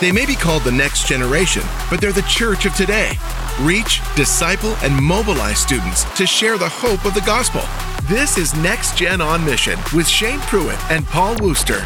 They 0.00 0.12
may 0.12 0.26
be 0.26 0.36
called 0.36 0.62
the 0.62 0.70
next 0.70 1.08
generation, 1.08 1.62
but 1.90 2.00
they're 2.00 2.12
the 2.12 2.22
church 2.22 2.66
of 2.66 2.74
today. 2.76 3.14
Reach, 3.60 4.00
disciple, 4.14 4.76
and 4.84 4.94
mobilize 4.94 5.58
students 5.58 6.04
to 6.16 6.24
share 6.24 6.56
the 6.56 6.68
hope 6.68 7.04
of 7.04 7.14
the 7.14 7.20
gospel. 7.22 7.62
This 8.04 8.38
is 8.38 8.54
Next 8.54 8.96
Gen 8.96 9.20
on 9.20 9.44
Mission 9.44 9.76
with 9.92 10.06
Shane 10.06 10.38
Pruitt 10.42 10.78
and 10.92 11.04
Paul 11.04 11.34
Wooster. 11.40 11.80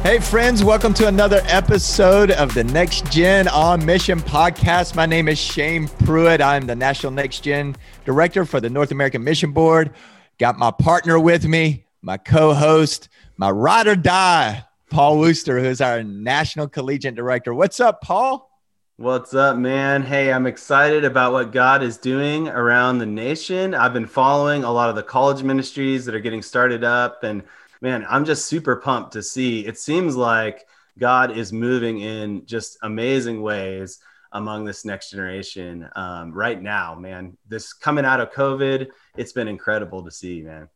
Hey, 0.00 0.18
friends, 0.20 0.64
welcome 0.64 0.94
to 0.94 1.06
another 1.06 1.42
episode 1.48 2.30
of 2.30 2.54
the 2.54 2.64
Next 2.64 3.12
Gen 3.12 3.46
on 3.48 3.84
Mission 3.84 4.20
podcast. 4.20 4.96
My 4.96 5.04
name 5.04 5.28
is 5.28 5.38
Shane 5.38 5.86
Pruitt. 5.86 6.40
I'm 6.40 6.66
the 6.66 6.74
National 6.74 7.12
Next 7.12 7.40
Gen 7.40 7.76
Director 8.06 8.46
for 8.46 8.58
the 8.58 8.70
North 8.70 8.90
American 8.90 9.22
Mission 9.22 9.52
Board. 9.52 9.90
Got 10.38 10.58
my 10.58 10.70
partner 10.70 11.20
with 11.20 11.46
me, 11.46 11.84
my 12.00 12.16
co 12.16 12.54
host, 12.54 13.10
my 13.36 13.50
ride 13.50 13.86
or 13.86 13.96
die, 13.96 14.64
Paul 14.94 15.18
Wooster, 15.18 15.58
who's 15.58 15.80
our 15.80 16.04
National 16.04 16.68
Collegiate 16.68 17.16
Director. 17.16 17.52
What's 17.52 17.80
up, 17.80 18.00
Paul? 18.00 18.48
What's 18.96 19.34
up, 19.34 19.56
man? 19.56 20.02
Hey, 20.02 20.32
I'm 20.32 20.46
excited 20.46 21.04
about 21.04 21.32
what 21.32 21.50
God 21.50 21.82
is 21.82 21.98
doing 21.98 22.46
around 22.46 22.98
the 22.98 23.06
nation. 23.06 23.74
I've 23.74 23.92
been 23.92 24.06
following 24.06 24.62
a 24.62 24.70
lot 24.70 24.90
of 24.90 24.94
the 24.94 25.02
college 25.02 25.42
ministries 25.42 26.04
that 26.04 26.14
are 26.14 26.20
getting 26.20 26.42
started 26.42 26.84
up 26.84 27.24
and 27.24 27.42
man, 27.80 28.06
I'm 28.08 28.24
just 28.24 28.46
super 28.46 28.76
pumped 28.76 29.14
to 29.14 29.22
see. 29.24 29.66
It 29.66 29.78
seems 29.78 30.14
like 30.14 30.64
God 30.96 31.36
is 31.36 31.52
moving 31.52 31.98
in 31.98 32.46
just 32.46 32.78
amazing 32.82 33.42
ways 33.42 33.98
among 34.30 34.64
this 34.64 34.84
next 34.84 35.10
generation 35.10 35.88
um, 35.96 36.32
right 36.32 36.62
now, 36.62 36.94
man. 36.94 37.36
This 37.48 37.72
coming 37.72 38.04
out 38.04 38.20
of 38.20 38.30
COVID, 38.30 38.86
it's 39.16 39.32
been 39.32 39.48
incredible 39.48 40.04
to 40.04 40.12
see, 40.12 40.42
man. 40.42 40.68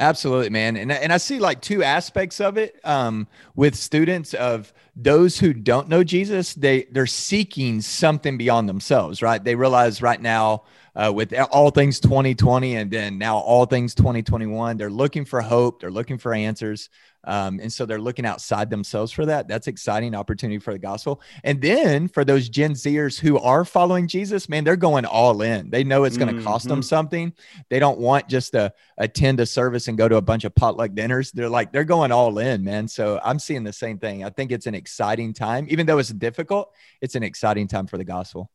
Absolutely, 0.00 0.48
man. 0.48 0.76
And, 0.76 0.90
and 0.90 1.12
I 1.12 1.18
see 1.18 1.38
like 1.38 1.60
two 1.60 1.82
aspects 1.82 2.40
of 2.40 2.56
it 2.56 2.80
um, 2.82 3.28
with 3.54 3.74
students 3.74 4.32
of 4.32 4.72
those 4.96 5.38
who 5.38 5.52
don't 5.52 5.88
know 5.88 6.02
Jesus, 6.02 6.54
they 6.54 6.84
they're 6.90 7.06
seeking 7.06 7.80
something 7.82 8.38
beyond 8.38 8.68
themselves, 8.68 9.20
right? 9.20 9.42
They 9.42 9.54
realize 9.54 10.00
right 10.00 10.20
now 10.20 10.64
uh, 10.96 11.12
with 11.14 11.34
all 11.50 11.70
things 11.70 12.00
2020 12.00 12.76
and 12.76 12.90
then 12.90 13.18
now 13.18 13.36
all 13.38 13.66
things 13.66 13.94
2021. 13.94 14.78
They're 14.78 14.90
looking 14.90 15.26
for 15.26 15.42
hope, 15.42 15.80
they're 15.80 15.90
looking 15.90 16.16
for 16.18 16.32
answers. 16.32 16.88
Um, 17.24 17.60
and 17.60 17.72
so 17.72 17.86
they're 17.86 18.00
looking 18.00 18.26
outside 18.26 18.70
themselves 18.70 19.12
for 19.12 19.26
that. 19.26 19.48
That's 19.48 19.68
exciting 19.68 20.14
opportunity 20.14 20.58
for 20.58 20.72
the 20.72 20.78
gospel. 20.78 21.20
And 21.44 21.60
then 21.60 22.08
for 22.08 22.24
those 22.24 22.48
Gen 22.48 22.72
Zers 22.72 23.18
who 23.18 23.38
are 23.38 23.64
following 23.64 24.08
Jesus, 24.08 24.48
man, 24.48 24.64
they're 24.64 24.76
going 24.76 25.04
all 25.04 25.42
in. 25.42 25.70
They 25.70 25.84
know 25.84 26.04
it's 26.04 26.16
going 26.16 26.36
to 26.36 26.42
cost 26.42 26.64
mm-hmm. 26.64 26.70
them 26.70 26.82
something. 26.82 27.32
They 27.70 27.78
don't 27.78 27.98
want 27.98 28.28
just 28.28 28.52
to 28.52 28.72
attend 28.98 29.40
a 29.40 29.46
service 29.46 29.88
and 29.88 29.96
go 29.96 30.08
to 30.08 30.16
a 30.16 30.22
bunch 30.22 30.44
of 30.44 30.54
potluck 30.54 30.94
dinners. 30.94 31.32
They're 31.32 31.48
like, 31.48 31.72
they're 31.72 31.84
going 31.84 32.12
all 32.12 32.38
in, 32.38 32.64
man. 32.64 32.88
So 32.88 33.20
I'm 33.22 33.38
seeing 33.38 33.64
the 33.64 33.72
same 33.72 33.98
thing. 33.98 34.24
I 34.24 34.30
think 34.30 34.50
it's 34.52 34.66
an 34.66 34.74
exciting 34.74 35.32
time, 35.32 35.66
even 35.68 35.86
though 35.86 35.98
it's 35.98 36.10
difficult, 36.10 36.72
it's 37.00 37.14
an 37.14 37.22
exciting 37.22 37.68
time 37.68 37.86
for 37.86 37.98
the 37.98 38.04
gospel. 38.04 38.50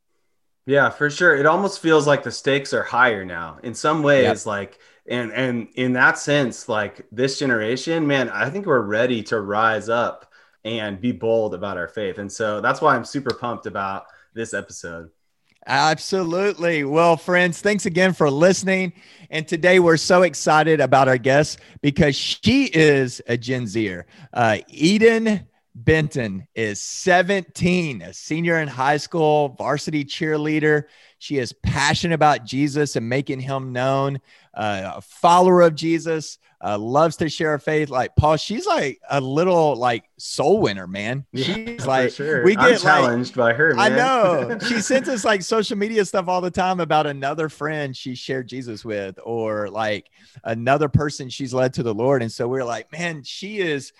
Yeah, 0.68 0.90
for 0.90 1.10
sure. 1.10 1.34
It 1.34 1.46
almost 1.46 1.80
feels 1.80 2.06
like 2.06 2.24
the 2.24 2.32
stakes 2.32 2.74
are 2.74 2.84
higher 2.84 3.24
now. 3.24 3.58
In 3.64 3.74
some 3.74 4.04
ways, 4.04 4.24
yep. 4.24 4.46
like 4.46 4.80
and 5.08 5.32
and 5.32 5.68
in 5.76 5.94
that 5.94 6.18
sense, 6.18 6.68
like 6.68 7.06
this 7.12 7.40
generation, 7.40 8.06
man, 8.08 8.30
I 8.30 8.50
think 8.50 8.66
we're 8.66 8.82
ready 8.82 9.24
to 9.24 9.40
rise 9.42 9.90
up 9.90 10.32
and 10.66 11.00
be 11.00 11.12
bold 11.12 11.54
about 11.54 11.78
our 11.78 11.88
faith. 11.88 12.18
And 12.18 12.32
so 12.32 12.62
that's 12.62 12.82
why 12.82 12.96
I'm 12.96 13.06
super 13.06 13.34
pumped 13.34 13.66
about 13.66 14.06
this 14.34 14.54
episode. 14.54 15.10
Absolutely. 15.66 16.86
Well, 16.86 17.18
friends, 17.18 17.62
thanks 17.62 17.86
again 17.86 18.14
for 18.14 18.30
listening. 18.30 18.94
And 19.30 19.46
today 19.48 19.80
we're 19.80 19.98
so 19.98 20.22
excited 20.22 20.80
about 20.80 21.10
our 21.10 21.18
guest 21.18 21.60
because 21.82 22.16
she 22.16 22.66
is 22.66 23.22
a 23.28 23.38
Gen 23.38 23.68
Zer. 23.68 24.06
Uh, 24.34 24.60
Eden 24.70 25.46
Benton 25.84 26.48
is 26.56 26.82
17, 26.82 28.02
a 28.02 28.12
senior 28.12 28.60
in 28.60 28.68
high 28.68 28.98
school, 28.98 29.50
varsity 29.50 30.04
cheerleader. 30.04 30.86
She 31.20 31.38
is 31.38 31.54
passionate 31.54 32.16
about 32.16 32.46
Jesus 32.46 32.96
and 32.96 33.08
making 33.08 33.42
him 33.42 33.74
known, 33.74 34.20
uh, 34.56 34.94
a 34.96 35.02
follower 35.02 35.62
of 35.62 35.76
Jesus, 35.76 36.40
uh, 36.64 36.80
loves 36.80 37.18
to 37.18 37.30
share 37.30 37.52
her 37.52 37.60
faith. 37.60 37.90
Like 37.90 38.16
Paul, 38.16 38.38
she's 38.38 38.66
like 38.66 39.00
a 39.08 39.22
little 39.22 39.76
like 39.76 40.06
soul 40.18 40.62
winner, 40.62 40.88
man. 40.88 41.28
She's 41.36 41.48
yeah, 41.48 41.86
like, 41.86 42.12
sure. 42.12 42.44
we 42.44 42.56
get 42.56 42.82
challenged 42.82 43.36
by 43.36 43.54
her. 43.54 43.76
Man. 43.76 43.94
I 43.94 43.96
know. 43.96 44.58
she 44.68 44.82
sends 44.82 45.08
us 45.08 45.24
like 45.24 45.44
social 45.44 45.78
media 45.78 46.04
stuff 46.06 46.28
all 46.28 46.42
the 46.42 46.50
time 46.50 46.80
about 46.80 47.06
another 47.06 47.50
friend 47.50 47.96
she 47.96 48.16
shared 48.16 48.50
Jesus 48.50 48.84
with, 48.84 49.20
or 49.24 49.70
like 49.70 50.10
another 50.44 50.90
person 50.90 51.30
she's 51.30 51.54
led 51.54 51.76
to 51.76 51.84
the 51.84 51.94
Lord. 51.94 52.24
And 52.24 52.32
so 52.32 52.48
we're 52.48 52.66
like, 52.66 52.92
man, 52.92 53.22
she 53.22 53.60
is 53.60 53.94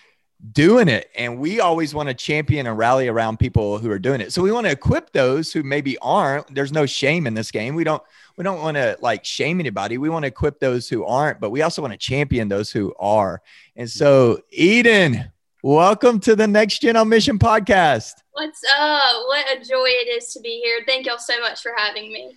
doing 0.52 0.88
it. 0.88 1.10
And 1.16 1.38
we 1.38 1.60
always 1.60 1.94
want 1.94 2.08
to 2.08 2.14
champion 2.14 2.66
and 2.66 2.78
rally 2.78 3.08
around 3.08 3.38
people 3.38 3.78
who 3.78 3.90
are 3.90 3.98
doing 3.98 4.20
it. 4.20 4.32
So 4.32 4.42
we 4.42 4.52
want 4.52 4.66
to 4.66 4.72
equip 4.72 5.12
those 5.12 5.52
who 5.52 5.62
maybe 5.62 5.98
aren't. 5.98 6.54
There's 6.54 6.72
no 6.72 6.86
shame 6.86 7.26
in 7.26 7.34
this 7.34 7.50
game. 7.50 7.74
We 7.74 7.84
don't 7.84 8.02
we 8.36 8.44
don't 8.44 8.62
want 8.62 8.76
to 8.76 8.96
like 9.00 9.24
shame 9.24 9.58
anybody. 9.58 9.98
We 9.98 10.08
want 10.08 10.22
to 10.22 10.28
equip 10.28 10.60
those 10.60 10.88
who 10.88 11.04
aren't, 11.04 11.40
but 11.40 11.50
we 11.50 11.62
also 11.62 11.82
want 11.82 11.92
to 11.92 11.98
champion 11.98 12.48
those 12.48 12.70
who 12.70 12.94
are. 13.00 13.42
And 13.76 13.90
so 13.90 14.40
Eden, 14.50 15.30
welcome 15.62 16.20
to 16.20 16.36
the 16.36 16.46
Next 16.46 16.80
Gen 16.80 16.96
on 16.96 17.08
Mission 17.08 17.38
podcast. 17.38 18.14
What's 18.32 18.62
up? 18.78 19.16
What 19.26 19.46
a 19.56 19.64
joy 19.64 19.88
it 19.88 20.08
is 20.16 20.32
to 20.34 20.40
be 20.40 20.60
here. 20.62 20.80
Thank 20.86 21.06
y'all 21.06 21.18
so 21.18 21.40
much 21.40 21.62
for 21.62 21.72
having 21.76 22.12
me. 22.12 22.36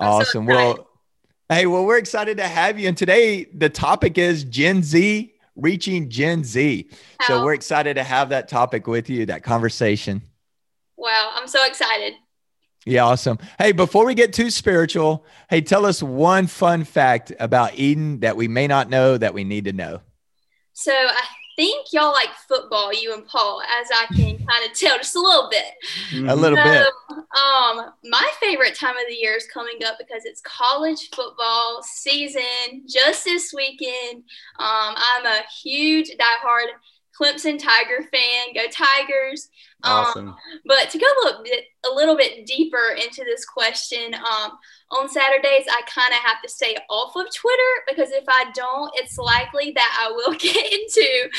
I'm 0.00 0.08
awesome. 0.08 0.46
So 0.46 0.52
well, 0.52 0.88
hey, 1.48 1.66
well, 1.66 1.84
we're 1.84 1.98
excited 1.98 2.38
to 2.38 2.48
have 2.48 2.76
you. 2.78 2.88
And 2.88 2.96
today 2.96 3.44
the 3.44 3.68
topic 3.68 4.18
is 4.18 4.42
Gen 4.42 4.82
Z 4.82 5.32
reaching 5.56 6.10
Gen 6.10 6.44
Z. 6.44 6.90
How? 7.18 7.26
So 7.26 7.44
we're 7.44 7.54
excited 7.54 7.94
to 7.94 8.02
have 8.02 8.30
that 8.30 8.48
topic 8.48 8.86
with 8.86 9.10
you, 9.10 9.26
that 9.26 9.42
conversation. 9.42 10.22
Wow, 10.96 11.32
I'm 11.34 11.48
so 11.48 11.64
excited. 11.66 12.14
Yeah, 12.86 13.04
awesome. 13.04 13.38
Hey, 13.58 13.72
before 13.72 14.06
we 14.06 14.14
get 14.14 14.32
too 14.32 14.50
spiritual, 14.50 15.26
hey, 15.50 15.60
tell 15.60 15.84
us 15.84 16.02
one 16.02 16.46
fun 16.46 16.84
fact 16.84 17.32
about 17.38 17.78
Eden 17.78 18.20
that 18.20 18.36
we 18.36 18.48
may 18.48 18.66
not 18.66 18.88
know 18.88 19.18
that 19.18 19.34
we 19.34 19.44
need 19.44 19.66
to 19.66 19.72
know. 19.72 20.00
So 20.72 20.92
I 20.92 21.26
think 21.56 21.88
y'all 21.92 22.12
like 22.12 22.30
football, 22.48 22.92
you 22.92 23.12
and 23.14 23.26
Paul, 23.26 23.62
as 23.62 23.88
I 23.94 24.06
can 24.14 24.38
kind 24.48 24.70
of 24.70 24.76
tell 24.76 24.96
just 24.98 25.16
a 25.16 25.20
little 25.20 25.50
bit. 25.50 26.28
A 26.28 26.34
little 26.34 26.58
so, 26.58 26.64
bit. 26.64 26.86
Um, 27.10 27.92
my 28.04 28.30
favorite 28.40 28.74
time 28.74 28.96
of 28.96 29.04
the 29.08 29.14
year 29.14 29.34
is 29.34 29.46
coming 29.52 29.78
up 29.86 29.96
because 29.98 30.24
it's 30.24 30.40
college 30.42 31.08
football 31.14 31.82
season 31.82 32.84
just 32.88 33.24
this 33.24 33.52
weekend. 33.54 34.24
Um, 34.58 34.94
I'm 34.96 35.26
a 35.26 35.40
huge 35.62 36.10
diehard 36.10 36.68
Clemson 37.20 37.58
Tiger 37.58 38.08
fan. 38.10 38.54
Go 38.54 38.62
Tigers! 38.70 39.48
Um, 39.82 40.36
but 40.66 40.90
to 40.90 40.98
go 40.98 41.06
a 41.06 41.24
little 41.24 41.42
bit, 41.42 41.64
a 41.90 41.94
little 41.94 42.16
bit 42.16 42.46
deeper 42.46 42.96
into 42.96 43.24
this 43.24 43.44
question, 43.44 44.14
um, 44.14 44.52
on 44.92 45.08
Saturdays 45.08 45.66
I 45.70 45.82
kind 45.86 46.12
of 46.12 46.18
have 46.18 46.42
to 46.42 46.48
stay 46.48 46.76
off 46.88 47.14
of 47.14 47.32
Twitter 47.34 47.72
because 47.88 48.10
if 48.10 48.24
I 48.28 48.50
don't, 48.54 48.90
it's 48.96 49.18
likely 49.18 49.72
that 49.74 49.98
I 50.00 50.10
will 50.10 50.32
get 50.38 50.72
into 50.72 51.30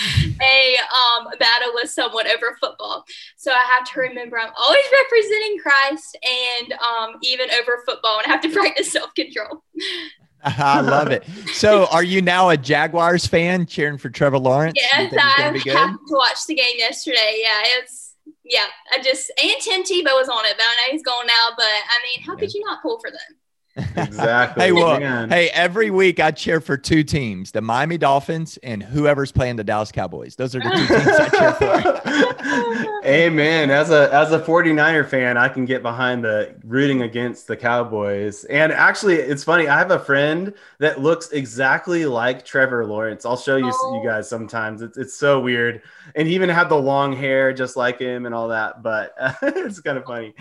a 0.42 0.76
um, 0.78 1.28
battle 1.38 1.72
with 1.74 1.90
someone 1.90 2.28
over 2.28 2.58
football. 2.60 3.04
So 3.36 3.52
I 3.52 3.64
have 3.72 3.84
to 3.92 4.00
remember 4.00 4.40
I'm 4.40 4.54
always 4.58 4.84
representing 4.92 5.58
Christ 5.62 6.18
and 6.24 6.74
um, 6.74 7.16
even 7.24 7.50
over 7.52 7.84
football, 7.86 8.20
and 8.20 8.28
I 8.28 8.30
have 8.36 8.42
to 8.42 8.50
practice 8.54 8.92
self 8.92 9.14
control. 9.14 9.64
I 10.44 10.82
love 10.82 11.12
it. 11.12 11.24
So, 11.54 11.86
are 11.88 12.04
you 12.04 12.22
now 12.22 12.50
a 12.50 12.58
Jaguars 12.58 13.28
fan, 13.28 13.66
cheering 13.66 13.98
for 13.98 14.10
Trevor 14.10 14.40
Lawrence? 14.40 14.74
Yes, 14.76 15.14
I 15.18 15.20
happened 15.20 15.64
to 15.64 16.16
watch 16.16 16.46
the 16.48 16.56
game 16.56 16.78
yesterday. 16.78 17.42
Yeah, 17.42 17.62
it's 17.80 18.16
yeah. 18.44 18.66
I 18.92 19.02
just 19.02 19.32
and 19.42 19.62
Tim 19.62 19.84
Tebow 19.84 20.18
was 20.18 20.30
on 20.30 20.46
it, 20.46 20.54
but 20.58 20.66
I 20.66 20.88
know 20.88 20.92
he's 20.92 21.04
gone 21.04 21.28
now. 21.28 21.50
But 21.56 21.66
I 21.66 22.00
mean, 22.04 22.26
how 22.26 22.34
yeah. 22.34 22.40
could 22.40 22.54
you 22.54 22.64
not 22.66 22.82
pull 22.82 23.00
for 23.00 23.12
them? 23.12 23.20
Exactly. 23.96 24.66
hey, 24.66 24.72
well, 24.74 25.00
Man. 25.00 25.30
hey, 25.30 25.50
every 25.50 25.92
week 25.92 26.20
I 26.20 26.32
cheer 26.32 26.60
for 26.60 26.78
two 26.78 27.04
teams: 27.04 27.52
the 27.52 27.62
Miami 27.62 27.98
Dolphins 27.98 28.58
and 28.64 28.84
whoever's 28.84 29.32
playing 29.32 29.56
the 29.56 29.64
Dallas 29.64 29.92
Cowboys. 29.92 30.36
Those 30.36 30.56
are 30.56 30.60
the 30.60 30.70
two 30.70 30.88
teams 30.88 31.08
I 31.08 31.30
cheer 31.30 31.54
for. 31.54 33.06
Amen. 33.06 33.72
As 33.72 33.90
a 33.90 34.14
as 34.14 34.32
a 34.32 34.40
49er 34.40 35.08
fan, 35.08 35.38
I 35.38 35.48
can 35.48 35.66
get 35.66 35.82
behind 35.82 36.24
the 36.24 36.54
rooting 36.66 37.02
against 37.04 37.48
the 37.48 37.56
Cowboys. 37.56 38.44
And 38.46 38.74
actually, 38.74 39.16
it's 39.16 39.44
funny. 39.44 39.68
I 39.68 39.78
have 39.78 39.92
a 39.92 40.00
friend 40.00 40.54
that 40.80 41.00
looks 41.00 41.30
exactly 41.32 42.06
like 42.06 42.44
Trevor 42.44 42.86
Lawrence. 42.86 43.26
I'll 43.26 43.38
show 43.38 43.56
you 43.56 43.72
oh. 43.74 44.02
you 44.02 44.08
guys 44.08 44.30
sometimes. 44.30 44.82
It's 44.82 44.98
it's 44.98 45.14
so 45.14 45.40
weird. 45.40 45.82
And 46.16 46.28
he 46.28 46.36
even 46.36 46.50
had 46.50 46.68
the 46.68 46.76
long 46.76 47.16
hair 47.16 47.54
just 47.54 47.78
like 47.78 48.00
him 48.00 48.26
and 48.26 48.36
all 48.36 48.50
that. 48.50 48.84
But 48.84 49.14
uh, 49.20 49.34
it's 49.42 49.80
kind 49.80 49.98
of 49.98 50.06
funny. 50.06 50.34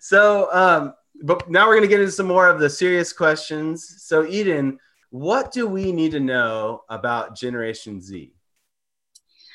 So 0.00 0.48
um 0.52 0.94
but 1.22 1.50
now 1.50 1.66
we're 1.66 1.74
going 1.74 1.82
to 1.82 1.88
get 1.88 2.00
into 2.00 2.12
some 2.12 2.26
more 2.26 2.48
of 2.48 2.60
the 2.60 2.70
serious 2.70 3.12
questions. 3.12 4.02
So, 4.02 4.26
Eden, 4.26 4.78
what 5.10 5.52
do 5.52 5.66
we 5.66 5.92
need 5.92 6.12
to 6.12 6.20
know 6.20 6.82
about 6.88 7.36
Generation 7.36 8.00
Z? 8.00 8.32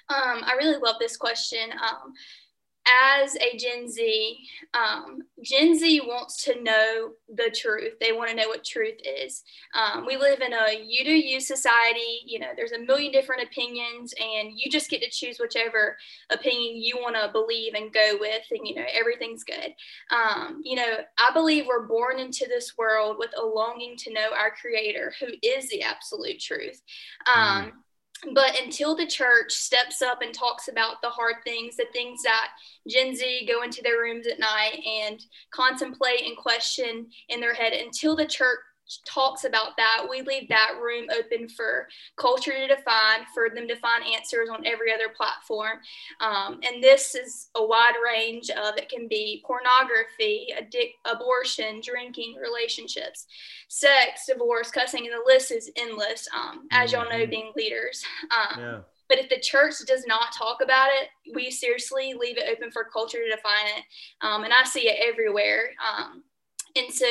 Um, 0.09 0.43
I 0.43 0.55
really 0.57 0.77
love 0.77 0.95
this 0.99 1.15
question. 1.17 1.71
Um, 1.71 2.13
as 2.87 3.35
a 3.35 3.57
Gen 3.57 3.89
Z, 3.89 4.37
um, 4.73 5.23
Gen 5.43 5.77
Z 5.77 6.01
wants 6.01 6.43
to 6.43 6.61
know 6.61 7.11
the 7.33 7.53
truth. 7.55 7.93
They 7.99 8.11
want 8.11 8.29
to 8.29 8.35
know 8.35 8.47
what 8.47 8.63
truth 8.63 8.97
is. 9.05 9.43
Um, 9.73 10.05
we 10.05 10.17
live 10.17 10.41
in 10.41 10.53
a 10.53 10.83
you 10.83 11.03
do 11.05 11.11
you 11.11 11.39
society. 11.39 12.21
You 12.25 12.39
know, 12.39 12.47
there's 12.55 12.71
a 12.71 12.79
million 12.79 13.11
different 13.11 13.43
opinions, 13.43 14.13
and 14.19 14.51
you 14.55 14.69
just 14.71 14.89
get 14.89 15.01
to 15.03 15.09
choose 15.09 15.37
whichever 15.39 15.97
opinion 16.31 16.81
you 16.81 16.97
want 16.97 17.15
to 17.15 17.31
believe 17.31 17.73
and 17.75 17.93
go 17.93 18.17
with. 18.19 18.43
And 18.51 18.67
you 18.67 18.75
know, 18.75 18.85
everything's 18.91 19.43
good. 19.43 19.73
Um, 20.11 20.61
you 20.63 20.75
know, 20.75 20.97
I 21.19 21.31
believe 21.33 21.65
we're 21.67 21.87
born 21.87 22.19
into 22.19 22.45
this 22.47 22.77
world 22.77 23.17
with 23.19 23.31
a 23.37 23.45
longing 23.45 23.95
to 23.97 24.13
know 24.13 24.29
our 24.37 24.51
Creator, 24.51 25.13
who 25.19 25.27
is 25.43 25.69
the 25.69 25.83
absolute 25.83 26.39
truth. 26.39 26.81
Um, 27.27 27.65
mm 27.65 27.71
but 28.33 28.59
until 28.61 28.95
the 28.95 29.07
church 29.07 29.51
steps 29.51 30.01
up 30.01 30.21
and 30.21 30.33
talks 30.33 30.67
about 30.67 31.01
the 31.01 31.09
hard 31.09 31.35
things, 31.43 31.75
the 31.75 31.85
things 31.91 32.21
that 32.23 32.49
Gen 32.87 33.15
Z 33.15 33.49
go 33.51 33.63
into 33.63 33.81
their 33.81 33.99
rooms 33.99 34.27
at 34.27 34.39
night 34.39 34.79
and 34.85 35.19
contemplate 35.51 36.21
and 36.25 36.37
question 36.37 37.07
in 37.29 37.39
their 37.39 37.53
head, 37.53 37.73
until 37.73 38.15
the 38.15 38.25
church 38.25 38.59
talks 39.05 39.43
about 39.43 39.77
that, 39.77 40.05
we 40.09 40.21
leave 40.21 40.49
that 40.49 40.77
room 40.81 41.07
open 41.17 41.47
for 41.49 41.87
culture 42.15 42.51
to 42.51 42.67
define, 42.67 43.25
for 43.33 43.49
them 43.49 43.67
to 43.67 43.75
find 43.75 44.03
answers 44.05 44.49
on 44.49 44.65
every 44.65 44.93
other 44.93 45.09
platform. 45.15 45.79
Um, 46.19 46.59
and 46.63 46.83
this 46.83 47.15
is 47.15 47.49
a 47.55 47.65
wide 47.65 47.95
range 48.03 48.49
of 48.49 48.77
it 48.77 48.89
can 48.89 49.07
be 49.07 49.43
pornography, 49.45 50.47
addic- 50.57 50.95
abortion, 51.05 51.81
drinking, 51.83 52.35
relationships, 52.41 53.27
sex, 53.67 54.25
divorce, 54.27 54.71
cussing, 54.71 55.05
and 55.05 55.13
the 55.13 55.23
list 55.25 55.51
is 55.51 55.71
endless, 55.75 56.27
um, 56.35 56.67
as 56.71 56.91
y'all 56.91 57.05
know, 57.05 57.17
mm-hmm. 57.17 57.29
being 57.29 57.51
leaders. 57.55 58.03
Um, 58.31 58.59
yeah. 58.59 58.79
But 59.07 59.19
if 59.19 59.27
the 59.27 59.39
church 59.41 59.73
does 59.85 60.05
not 60.07 60.31
talk 60.31 60.61
about 60.63 60.87
it, 60.89 61.09
we 61.35 61.51
seriously 61.51 62.13
leave 62.13 62.37
it 62.37 62.47
open 62.49 62.71
for 62.71 62.85
culture 62.85 63.17
to 63.17 63.29
define 63.29 63.65
it. 63.77 63.83
Um, 64.21 64.45
and 64.45 64.53
I 64.53 64.63
see 64.63 64.87
it 64.87 65.05
everywhere. 65.05 65.71
And 66.75 66.93
so, 66.93 67.07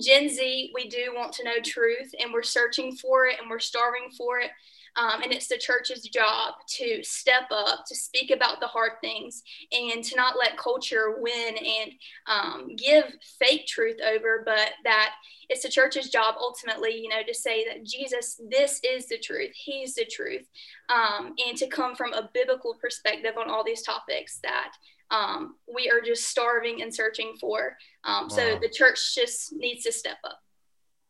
Gen 0.00 0.28
Z, 0.28 0.72
we 0.74 0.88
do 0.88 1.12
want 1.14 1.32
to 1.34 1.44
know 1.44 1.60
truth 1.64 2.14
and 2.20 2.32
we're 2.32 2.42
searching 2.42 2.96
for 2.96 3.26
it 3.26 3.36
and 3.40 3.50
we're 3.50 3.58
starving 3.58 4.10
for 4.16 4.40
it. 4.40 4.50
Um, 4.96 5.22
and 5.22 5.32
it's 5.32 5.46
the 5.46 5.56
church's 5.56 6.02
job 6.02 6.54
to 6.66 7.02
step 7.02 7.44
up, 7.50 7.84
to 7.86 7.94
speak 7.94 8.30
about 8.30 8.60
the 8.60 8.66
hard 8.66 8.92
things, 9.00 9.42
and 9.72 10.02
to 10.04 10.16
not 10.16 10.36
let 10.38 10.58
culture 10.58 11.16
win 11.18 11.56
and 11.56 11.92
um, 12.26 12.76
give 12.76 13.04
fake 13.38 13.66
truth 13.66 13.98
over, 14.00 14.42
but 14.44 14.70
that 14.84 15.14
it's 15.48 15.62
the 15.62 15.68
church's 15.68 16.10
job 16.10 16.34
ultimately, 16.38 17.00
you 17.00 17.08
know, 17.08 17.22
to 17.26 17.34
say 17.34 17.64
that 17.68 17.84
Jesus, 17.84 18.40
this 18.50 18.80
is 18.82 19.06
the 19.06 19.18
truth, 19.18 19.52
He's 19.54 19.94
the 19.94 20.04
truth, 20.04 20.46
um, 20.88 21.34
and 21.46 21.56
to 21.58 21.66
come 21.66 21.94
from 21.94 22.12
a 22.12 22.30
biblical 22.32 22.74
perspective 22.80 23.34
on 23.38 23.50
all 23.50 23.64
these 23.64 23.82
topics 23.82 24.38
that 24.42 24.72
um, 25.10 25.56
we 25.72 25.90
are 25.90 26.00
just 26.00 26.28
starving 26.28 26.82
and 26.82 26.94
searching 26.94 27.34
for. 27.40 27.76
Um, 28.04 28.24
wow. 28.24 28.28
So 28.28 28.58
the 28.60 28.68
church 28.68 29.14
just 29.14 29.52
needs 29.52 29.84
to 29.84 29.92
step 29.92 30.18
up. 30.24 30.40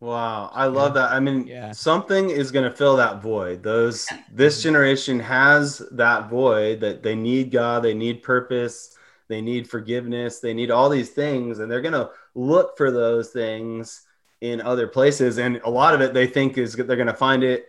Wow, 0.00 0.50
I 0.55 0.64
love 0.64 0.94
that. 0.94 1.12
I 1.12 1.20
mean, 1.20 1.47
yeah. 1.47 1.73
something 1.73 2.31
is 2.31 2.50
going 2.50 2.64
to 2.69 2.75
fill 2.75 2.97
that 2.97 3.20
void. 3.20 3.62
Those 3.62 4.08
this 4.32 4.62
generation 4.62 5.20
has 5.20 5.82
that 5.93 6.31
void 6.31 6.81
that 6.81 7.02
they 7.02 7.14
need 7.14 7.50
God, 7.50 7.82
they 7.82 7.93
need 7.93 8.23
purpose, 8.23 8.97
they 9.29 9.43
need 9.43 9.69
forgiveness, 9.69 10.41
they 10.41 10.55
need 10.55 10.70
all 10.70 10.88
these 10.88 11.11
things, 11.11 11.58
and 11.58 11.70
they're 11.70 11.82
going 11.82 11.93
to 11.93 12.11
look 12.35 12.79
for 12.79 12.91
those 12.91 13.29
things 13.29 14.06
in 14.41 14.62
other 14.62 14.87
places. 14.87 15.38
And 15.38 15.61
a 15.64 15.70
lot 15.70 15.93
of 15.93 16.00
it 16.00 16.14
they 16.14 16.26
think 16.26 16.56
is 16.56 16.75
they're 16.75 16.96
going 16.96 17.06
to 17.06 17.12
find 17.12 17.44
it 17.44 17.67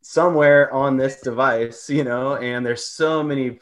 somewhere 0.00 0.72
on 0.72 0.96
this 0.96 1.20
device, 1.22 1.90
you 1.90 2.04
know. 2.04 2.36
And 2.36 2.64
there's 2.64 2.84
so 2.84 3.20
many 3.20 3.58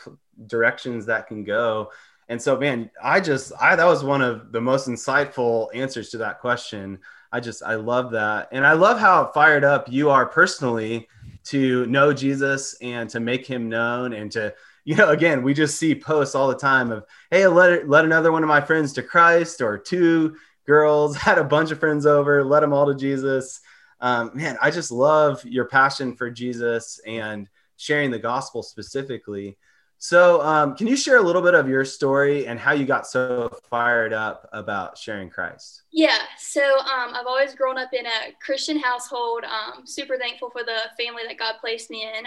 directions 0.47 1.07
that 1.07 1.27
can 1.27 1.45
go. 1.45 1.91
And 2.29 2.41
so, 2.41 2.59
man, 2.59 2.91
I 3.03 3.21
just, 3.21 3.53
I, 3.61 3.77
that 3.77 3.85
was 3.85 4.03
one 4.03 4.23
of 4.23 4.53
the 4.53 4.61
most 4.61 4.89
insightful 4.89 5.69
answers 5.75 6.11
to 6.11 6.19
that 6.19 6.41
question. 6.41 6.99
I 7.33 7.41
just, 7.41 7.63
I 7.63 7.77
love 7.77 8.13
that. 8.13 8.49
And 8.53 8.67
I 8.67 8.73
love 8.73 8.99
how 8.99 9.31
fired 9.33 9.65
up 9.65 9.91
you 9.91 10.11
are 10.11 10.27
personally 10.27 11.09
to 11.45 11.87
know 11.87 12.13
Jesus 12.13 12.75
and 12.83 13.09
to 13.11 13.21
make 13.21 13.47
him 13.47 13.69
known 13.69 14.13
and 14.13 14.31
to, 14.33 14.55
you 14.85 14.97
know, 14.97 15.11
again, 15.11 15.43
we 15.43 15.55
just 15.55 15.79
see 15.79 15.95
posts 15.95 16.35
all 16.35 16.49
the 16.49 16.57
time 16.57 16.91
of, 16.91 17.05
hey, 17.31 17.47
let, 17.47 17.89
let 17.89 18.05
another 18.05 18.33
one 18.33 18.43
of 18.43 18.49
my 18.49 18.61
friends 18.61 18.93
to 18.95 19.03
Christ 19.03 19.61
or 19.61 19.79
two 19.79 20.37
girls 20.67 21.17
had 21.17 21.39
a 21.39 21.45
bunch 21.45 21.71
of 21.71 21.79
friends 21.79 22.07
over, 22.07 22.45
let 22.45 22.61
them 22.61 22.73
all 22.73 22.87
to 22.87 22.95
Jesus. 22.95 23.61
Um, 24.01 24.33
man, 24.35 24.59
I 24.61 24.71
just 24.71 24.91
love 24.91 25.45
your 25.45 25.67
passion 25.67 26.17
for 26.17 26.31
Jesus 26.31 27.01
and 27.07 27.49
sharing 27.77 28.11
the 28.11 28.19
gospel 28.19 28.63
specifically. 28.63 29.57
So, 29.99 30.43
um, 30.43 30.77
can 30.77 30.87
you 30.87 30.97
share 30.97 31.17
a 31.17 31.23
little 31.23 31.43
bit 31.43 31.55
of 31.55 31.69
your 31.69 31.85
story 31.85 32.47
and 32.47 32.59
how 32.59 32.73
you 32.73 32.85
got 32.85 33.07
so 33.07 33.51
fired 33.71 34.13
up 34.13 34.49
about 34.53 34.99
sharing 34.99 35.31
Christ? 35.31 35.83
Yeah, 35.91 36.19
so 36.39 36.63
um, 36.63 37.15
I've 37.15 37.27
always 37.27 37.55
grown 37.55 37.79
up 37.79 37.91
in 37.93 38.05
a 38.05 38.33
Christian 38.41 38.79
household. 38.79 39.45
Um, 39.45 39.87
super 39.87 40.19
thankful 40.19 40.51
for 40.51 40.63
the 40.63 40.79
family 41.03 41.23
that 41.27 41.39
God 41.39 41.55
placed 41.61 41.91
me 41.91 42.03
in. 42.03 42.25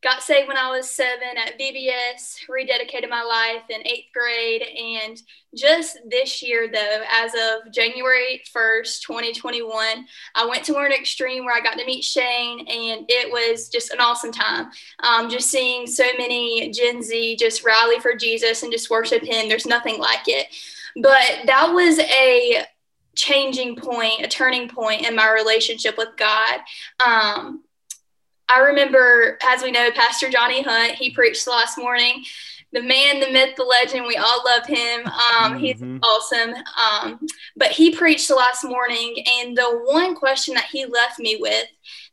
Got 0.00 0.22
saved 0.22 0.46
when 0.46 0.56
I 0.56 0.70
was 0.70 0.88
seven 0.88 1.36
at 1.36 1.58
VBS, 1.58 2.46
rededicated 2.48 3.10
my 3.10 3.22
life 3.22 3.64
in 3.68 3.84
eighth 3.84 4.12
grade. 4.14 4.62
And 4.62 5.20
just 5.56 5.98
this 6.08 6.40
year, 6.40 6.68
though, 6.72 7.02
as 7.12 7.32
of 7.34 7.72
January 7.72 8.40
1st, 8.54 9.00
2021, 9.00 10.06
I 10.36 10.46
went 10.46 10.64
to 10.66 10.72
Learn 10.72 10.92
Extreme 10.92 11.44
where 11.44 11.56
I 11.56 11.60
got 11.60 11.78
to 11.78 11.84
meet 11.84 12.04
Shane, 12.04 12.60
and 12.60 13.06
it 13.08 13.32
was 13.32 13.68
just 13.68 13.90
an 13.90 13.98
awesome 13.98 14.30
time. 14.30 14.70
Um, 15.02 15.28
just 15.28 15.50
seeing 15.50 15.84
so 15.88 16.04
many 16.16 16.70
Gen 16.70 17.02
Z 17.02 17.36
just 17.36 17.64
rally 17.64 17.98
for 17.98 18.14
Jesus 18.14 18.62
and 18.62 18.70
just 18.70 18.90
worship 18.90 19.24
Him. 19.24 19.48
There's 19.48 19.66
nothing 19.66 19.98
like 19.98 20.28
it. 20.28 20.46
But 20.94 21.46
that 21.46 21.72
was 21.72 21.98
a 21.98 22.64
changing 23.16 23.74
point, 23.74 24.24
a 24.24 24.28
turning 24.28 24.68
point 24.68 25.04
in 25.04 25.16
my 25.16 25.28
relationship 25.32 25.98
with 25.98 26.10
God. 26.16 26.60
Um, 27.04 27.64
I 28.48 28.60
remember, 28.60 29.38
as 29.42 29.62
we 29.62 29.70
know, 29.70 29.90
Pastor 29.90 30.30
Johnny 30.30 30.62
Hunt, 30.62 30.92
he 30.92 31.10
preached 31.10 31.46
last 31.46 31.78
morning. 31.78 32.24
The 32.72 32.82
man, 32.82 33.20
the 33.20 33.30
myth, 33.30 33.56
the 33.56 33.64
legend, 33.64 34.06
we 34.06 34.16
all 34.16 34.42
love 34.44 34.66
him. 34.66 35.06
Um, 35.06 35.54
mm-hmm. 35.54 35.58
He's 35.58 35.82
awesome. 36.02 36.54
Um, 36.78 37.26
but 37.56 37.68
he 37.70 37.94
preached 37.94 38.30
last 38.30 38.62
morning, 38.62 39.24
and 39.40 39.56
the 39.56 39.80
one 39.86 40.14
question 40.14 40.54
that 40.54 40.66
he 40.70 40.84
left 40.84 41.18
me 41.18 41.38
with 41.40 41.66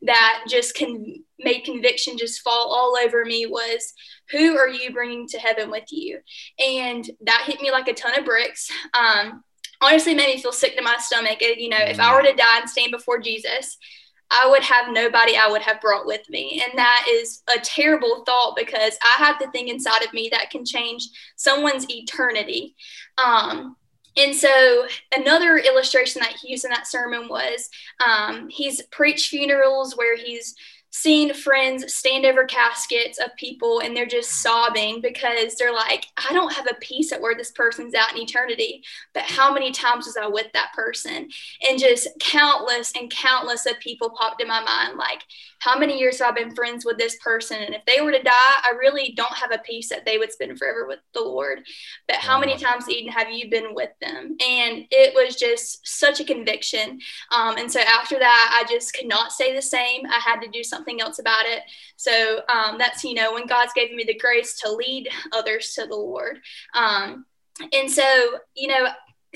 that 0.04 0.44
just 0.50 0.78
con- 0.78 1.24
made 1.40 1.64
conviction 1.66 2.18
just 2.18 2.42
fall 2.42 2.74
all 2.74 2.98
over 3.04 3.26
me 3.26 3.46
was, 3.46 3.94
Who 4.32 4.58
are 4.58 4.70
you 4.70 4.94
bringing 4.94 5.28
to 5.30 5.40
heaven 5.40 5.70
with 5.70 5.92
you? 5.92 6.20
And 6.58 7.10
that 7.26 7.44
hit 7.46 7.62
me 7.62 7.72
like 7.72 7.90
a 7.90 7.94
ton 7.94 8.18
of 8.18 8.26
bricks. 8.26 8.70
Um, 8.94 9.44
honestly, 9.82 10.14
made 10.14 10.36
me 10.36 10.42
feel 10.42 10.54
sick 10.54 10.78
to 10.78 10.84
my 10.84 10.98
stomach. 11.00 11.42
You 11.42 11.70
know, 11.70 11.78
mm-hmm. 11.78 11.92
if 11.92 12.00
I 12.00 12.12
mm. 12.12 12.16
were 12.16 12.30
to 12.30 12.36
die 12.36 12.60
and 12.60 12.70
stand 12.70 12.92
before 12.92 13.20
Jesus, 13.20 13.78
I 14.32 14.50
would 14.50 14.64
have 14.64 14.92
nobody 14.92 15.38
I 15.38 15.48
would 15.48 15.62
have 15.62 15.82
brought 15.82 16.06
with 16.06 16.28
me. 16.30 16.64
And 16.66 16.78
that 16.78 17.06
is 17.10 17.44
a 17.56 17.60
terrible 17.60 18.24
thought 18.26 18.56
because 18.56 18.98
I 19.04 19.24
have 19.24 19.40
the 19.40 19.52
thing 19.52 19.68
inside 19.68 20.04
of 20.04 20.14
me 20.14 20.30
that 20.32 20.50
can 20.50 20.66
change 20.66 21.08
someone's 21.36 21.90
eternity. 21.90 22.76
Um, 23.24 23.76
and 24.18 24.34
so 24.34 24.88
another 25.16 25.58
illustration 25.58 26.22
that 26.22 26.36
he 26.42 26.52
used 26.52 26.64
in 26.64 26.72
that 26.72 26.88
sermon 26.88 27.28
was 27.28 27.70
um, 28.06 28.48
he's 28.50 28.82
preached 28.84 29.28
funerals 29.28 29.98
where 29.98 30.16
he's 30.18 30.56
seeing 30.98 31.34
friends 31.34 31.94
stand 31.94 32.26
over 32.26 32.46
caskets 32.46 33.20
of 33.20 33.36
people 33.36 33.82
and 33.82 33.96
they're 33.96 34.06
just 34.06 34.42
sobbing 34.42 35.02
because 35.02 35.56
they're 35.56 35.74
like, 35.74 36.06
I 36.16 36.32
don't 36.32 36.54
have 36.54 36.68
a 36.68 36.80
peace 36.80 37.12
at 37.12 37.20
where 37.20 37.36
this 37.36 37.52
person's 37.52 37.94
at 37.94 38.14
in 38.14 38.22
eternity, 38.22 38.82
but 39.14 39.24
how 39.24 39.54
many 39.54 39.74
times 39.74 40.06
was 40.06 40.16
I 40.16 40.28
with 40.28 40.48
that 40.54 40.72
person? 40.74 41.28
And 41.68 41.78
just 41.78 42.08
countless 42.22 42.94
and 42.96 43.12
countless 43.12 43.66
of 43.66 43.78
people 43.80 44.10
popped 44.12 44.42
in 44.42 44.48
my 44.48 44.64
mind, 44.64 44.98
like, 44.98 45.22
how 45.60 45.78
many 45.78 46.00
years 46.00 46.20
have 46.20 46.32
I 46.32 46.44
been 46.44 46.56
friends 46.56 46.86
with 46.86 46.98
this 46.98 47.18
person? 47.18 47.58
And 47.58 47.76
if 47.76 47.84
they 47.86 48.00
were 48.00 48.12
to 48.12 48.22
die, 48.22 48.32
I 48.32 48.74
really 48.80 49.14
don't 49.18 49.36
have 49.36 49.52
a 49.52 49.58
peace 49.58 49.90
that 49.90 50.06
they 50.06 50.18
would 50.18 50.32
spend 50.32 50.58
forever 50.58 50.86
with 50.88 51.00
the 51.14 51.22
Lord. 51.22 51.64
But 52.08 52.18
how 52.18 52.40
many 52.40 52.56
times, 52.56 52.88
Eden, 52.88 53.12
have 53.12 53.32
you 53.32 53.50
been 53.50 53.74
with 53.74 53.90
them? 54.00 54.38
And 54.48 54.86
it 54.92 55.14
was 55.16 55.36
just 55.36 55.86
such 55.86 56.20
a 56.20 56.24
conviction. 56.24 57.00
Um, 57.32 57.58
and 57.58 57.72
so 57.72 57.80
after 57.80 58.20
that, 58.20 58.64
I 58.64 58.72
just 58.72 58.94
could 58.94 59.08
not 59.08 59.32
stay 59.32 59.56
the 59.56 59.62
same. 59.62 60.06
I 60.06 60.20
had 60.20 60.40
to 60.42 60.48
do 60.50 60.64
something 60.64 60.85
else 61.02 61.20
about 61.20 61.46
it. 61.46 61.64
So 61.96 62.42
um, 62.50 62.78
that's, 62.78 63.04
you 63.04 63.14
know, 63.14 63.34
when 63.34 63.48
God's 63.48 63.74
given 63.74 63.96
me 63.96 64.04
the 64.04 64.18
grace 64.18 64.60
to 64.62 64.72
lead 64.72 65.10
others 65.32 65.74
to 65.74 65.86
the 65.86 65.96
Lord. 65.96 66.40
Um, 66.74 67.26
and 67.74 67.90
so, 67.90 68.04
you 68.56 68.68
know, 68.68 68.88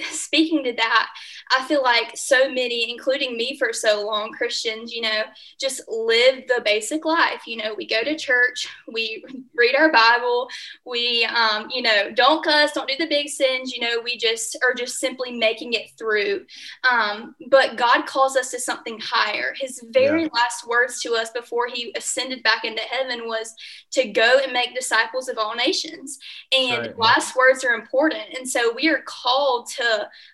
speaking 0.12 0.64
to 0.64 0.74
that, 0.74 1.10
I 1.52 1.66
feel 1.66 1.82
like 1.82 2.16
so 2.16 2.50
many, 2.50 2.92
including 2.92 3.38
me 3.38 3.58
for 3.58 3.74
so 3.74 4.06
long, 4.06 4.32
Christians, 4.32 4.94
you 4.94 5.02
know, 5.02 5.24
just 5.60 5.82
live 5.88 6.48
the 6.48 6.62
basic 6.64 7.06
life. 7.06 7.48
You 7.48 7.58
know, 7.58 7.74
we 7.76 7.88
go 7.88 8.04
to 8.04 8.16
church, 8.16 8.68
we 8.88 9.24
read 9.56 9.76
our 9.76 9.92
Bible, 9.92 10.48
we, 10.86 11.26
um, 11.26 11.68
you 11.72 11.82
know, 11.82 12.12
don't 12.14 12.44
cuss, 12.44 12.74
don't 12.74 12.88
do 12.88 12.96
the 12.98 13.08
big 13.08 13.30
sins. 13.30 13.74
You 13.74 13.82
know, 13.82 14.02
we 14.04 14.18
just 14.18 14.58
are 14.64 14.74
just 14.74 15.00
simply 15.00 15.32
making 15.32 15.74
it 15.74 15.92
through. 15.98 16.46
Um, 16.90 17.36
but 17.50 17.78
God 17.78 18.06
calls 18.06 18.36
us 18.36 18.52
to 18.52 18.60
something 18.60 19.00
higher. 19.02 19.54
His 19.60 19.84
very 19.90 20.24
yeah. 20.24 20.30
last 20.34 20.68
words 20.68 21.02
to 21.02 21.14
us 21.14 21.32
before 21.32 21.68
he 21.68 21.94
ascended 21.96 22.44
back 22.44 22.64
into 22.64 22.82
heaven 22.82 23.28
was 23.28 23.56
to 23.92 24.10
go 24.10 24.40
and 24.44 24.54
make 24.54 24.76
disciples 24.76 25.30
of 25.30 25.38
all 25.38 25.56
nations. 25.56 26.20
And 26.52 26.88
right. 26.88 27.00
last 27.00 27.36
words 27.36 27.64
are 27.64 27.74
important. 27.74 28.24
And 28.38 28.48
so 28.48 28.74
we 28.74 28.90
are 28.90 29.02
called 29.06 29.68
to 29.78 29.89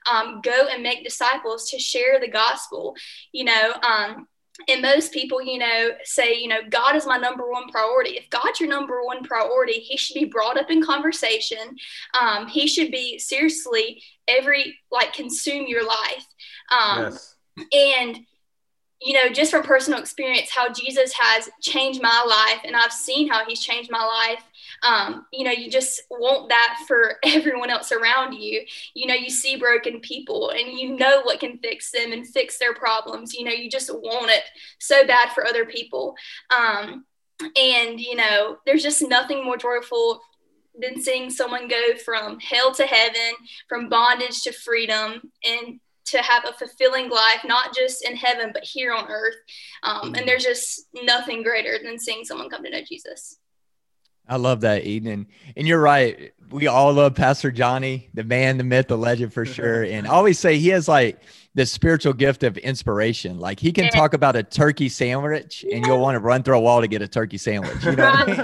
um, 0.10 0.42
go 0.42 0.68
and 0.72 0.84
make 0.84 1.04
disciples, 1.04 1.70
to 1.70 1.80
share 1.80 2.20
the 2.20 2.28
gospel. 2.28 2.96
You 3.32 3.46
know, 3.46 3.74
um, 3.82 4.28
and 4.70 4.82
most 4.82 5.12
people, 5.12 5.42
you 5.42 5.58
know, 5.60 5.92
say, 6.04 6.36
you 6.36 6.48
know, 6.48 6.62
God 6.70 6.96
is 6.96 7.06
my 7.06 7.18
number 7.18 7.50
one 7.50 7.68
priority. 7.70 8.12
If 8.12 8.30
God's 8.30 8.60
your 8.60 8.70
number 8.70 9.04
one 9.04 9.24
priority, 9.24 9.74
He 9.74 9.98
should 9.98 10.14
be 10.14 10.26
brought 10.26 10.58
up 10.58 10.72
in 10.72 10.84
conversation. 10.84 11.78
Um, 12.20 12.48
he 12.48 12.68
should 12.68 12.92
be 12.92 13.20
seriously 13.20 14.02
every 14.28 14.80
like 14.92 15.14
consume 15.14 15.68
your 15.68 15.86
life. 15.86 16.26
Um, 16.72 17.04
yes. 17.04 17.36
And 17.74 18.20
you 19.02 19.14
know, 19.14 19.30
just 19.30 19.52
from 19.52 19.64
personal 19.64 20.00
experience, 20.00 20.50
how 20.50 20.72
Jesus 20.72 21.14
has 21.14 21.50
changed 21.62 22.02
my 22.02 22.26
life, 22.28 22.62
and 22.66 22.76
I've 22.76 22.94
seen 22.94 23.28
how 23.28 23.46
He's 23.46 23.60
changed 23.60 23.92
my 23.92 24.04
life. 24.04 24.44
Um, 24.84 25.26
you 25.32 25.44
know, 25.44 25.52
you 25.52 25.70
just 25.70 26.02
want 26.10 26.50
that 26.50 26.78
for 26.88 27.16
everyone 27.24 27.70
else 27.70 27.92
around 27.92 28.34
you. 28.34 28.66
You 28.94 29.08
know, 29.08 29.14
you 29.14 29.30
see 29.30 29.56
broken 29.56 30.00
people, 30.00 30.50
and 30.52 30.78
you 30.78 30.96
know 30.96 31.22
what 31.24 31.40
can 31.40 31.58
fix 31.60 31.92
them 31.92 32.12
and 32.12 32.28
fix 32.28 32.58
their 32.58 32.74
problems. 32.74 33.34
You 33.34 33.46
know, 33.46 33.52
you 33.52 33.70
just 33.70 33.94
want 33.94 34.32
it 34.32 34.44
so 34.80 35.06
bad 35.06 35.32
for 35.32 35.46
other 35.46 35.66
people. 35.66 36.16
Um, 36.56 37.06
and 37.42 38.00
you 38.00 38.16
know, 38.16 38.58
there's 38.66 38.84
just 38.84 39.08
nothing 39.08 39.44
more 39.44 39.58
joyful 39.58 40.22
than 40.78 41.02
seeing 41.02 41.30
someone 41.30 41.68
go 41.68 41.96
from 42.04 42.40
hell 42.40 42.74
to 42.76 42.86
heaven, 42.86 43.34
from 43.68 43.90
bondage 43.90 44.44
to 44.44 44.52
freedom, 44.52 45.32
and 45.44 45.80
to 46.06 46.20
have 46.20 46.46
a 46.48 46.54
fulfilling 46.54 47.10
life, 47.10 47.42
not 47.46 47.76
just 47.76 48.08
in 48.08 48.16
heaven, 48.16 48.52
but 48.54 48.64
here 48.64 48.94
on 48.94 49.10
earth. 49.10 49.36
Um, 49.84 50.08
and 50.08 50.16
mm-hmm. 50.16 50.26
there's 50.28 50.44
just 50.44 50.88
nothing 50.94 51.44
greater 51.44 51.80
than 51.84 52.00
seeing 52.00 52.24
someone 52.24 52.50
come 52.50 52.64
to 52.64 52.70
know 52.70 52.82
Jesus. 52.88 53.40
I 54.28 54.38
love 54.38 54.62
that, 54.62 54.86
Eden. 54.86 55.12
And, 55.12 55.26
and 55.56 55.68
you're 55.68 55.80
right. 55.80 56.34
We 56.52 56.68
all 56.68 56.94
love 56.94 57.16
Pastor 57.16 57.52
Johnny, 57.52 58.10
the 58.14 58.24
man, 58.24 58.58
the 58.58 58.64
myth, 58.64 58.88
the 58.88 58.98
legend 58.98 59.34
for 59.34 59.46
sure. 59.46 59.84
And 59.96 60.08
I 60.08 60.12
always 60.12 60.40
say 60.40 60.58
he 60.58 60.70
has 60.70 60.88
like 60.88 61.20
the 61.56 61.66
spiritual 61.66 62.12
gift 62.12 62.44
of 62.44 62.58
inspiration. 62.58 63.40
Like 63.40 63.62
he 63.62 63.72
can 63.72 63.90
talk 63.90 64.14
about 64.14 64.36
a 64.36 64.44
turkey 64.44 64.90
sandwich 64.90 65.66
and 65.72 65.86
you'll 65.86 66.02
want 66.02 66.16
to 66.16 66.20
run 66.20 66.44
through 66.44 66.58
a 66.58 66.60
wall 66.60 66.82
to 66.82 66.88
get 66.88 67.02
a 67.02 67.08
turkey 67.08 67.38
sandwich. 67.38 67.84
You 67.84 67.94
know 67.94 68.10
what 68.10 68.30
I 68.30 68.44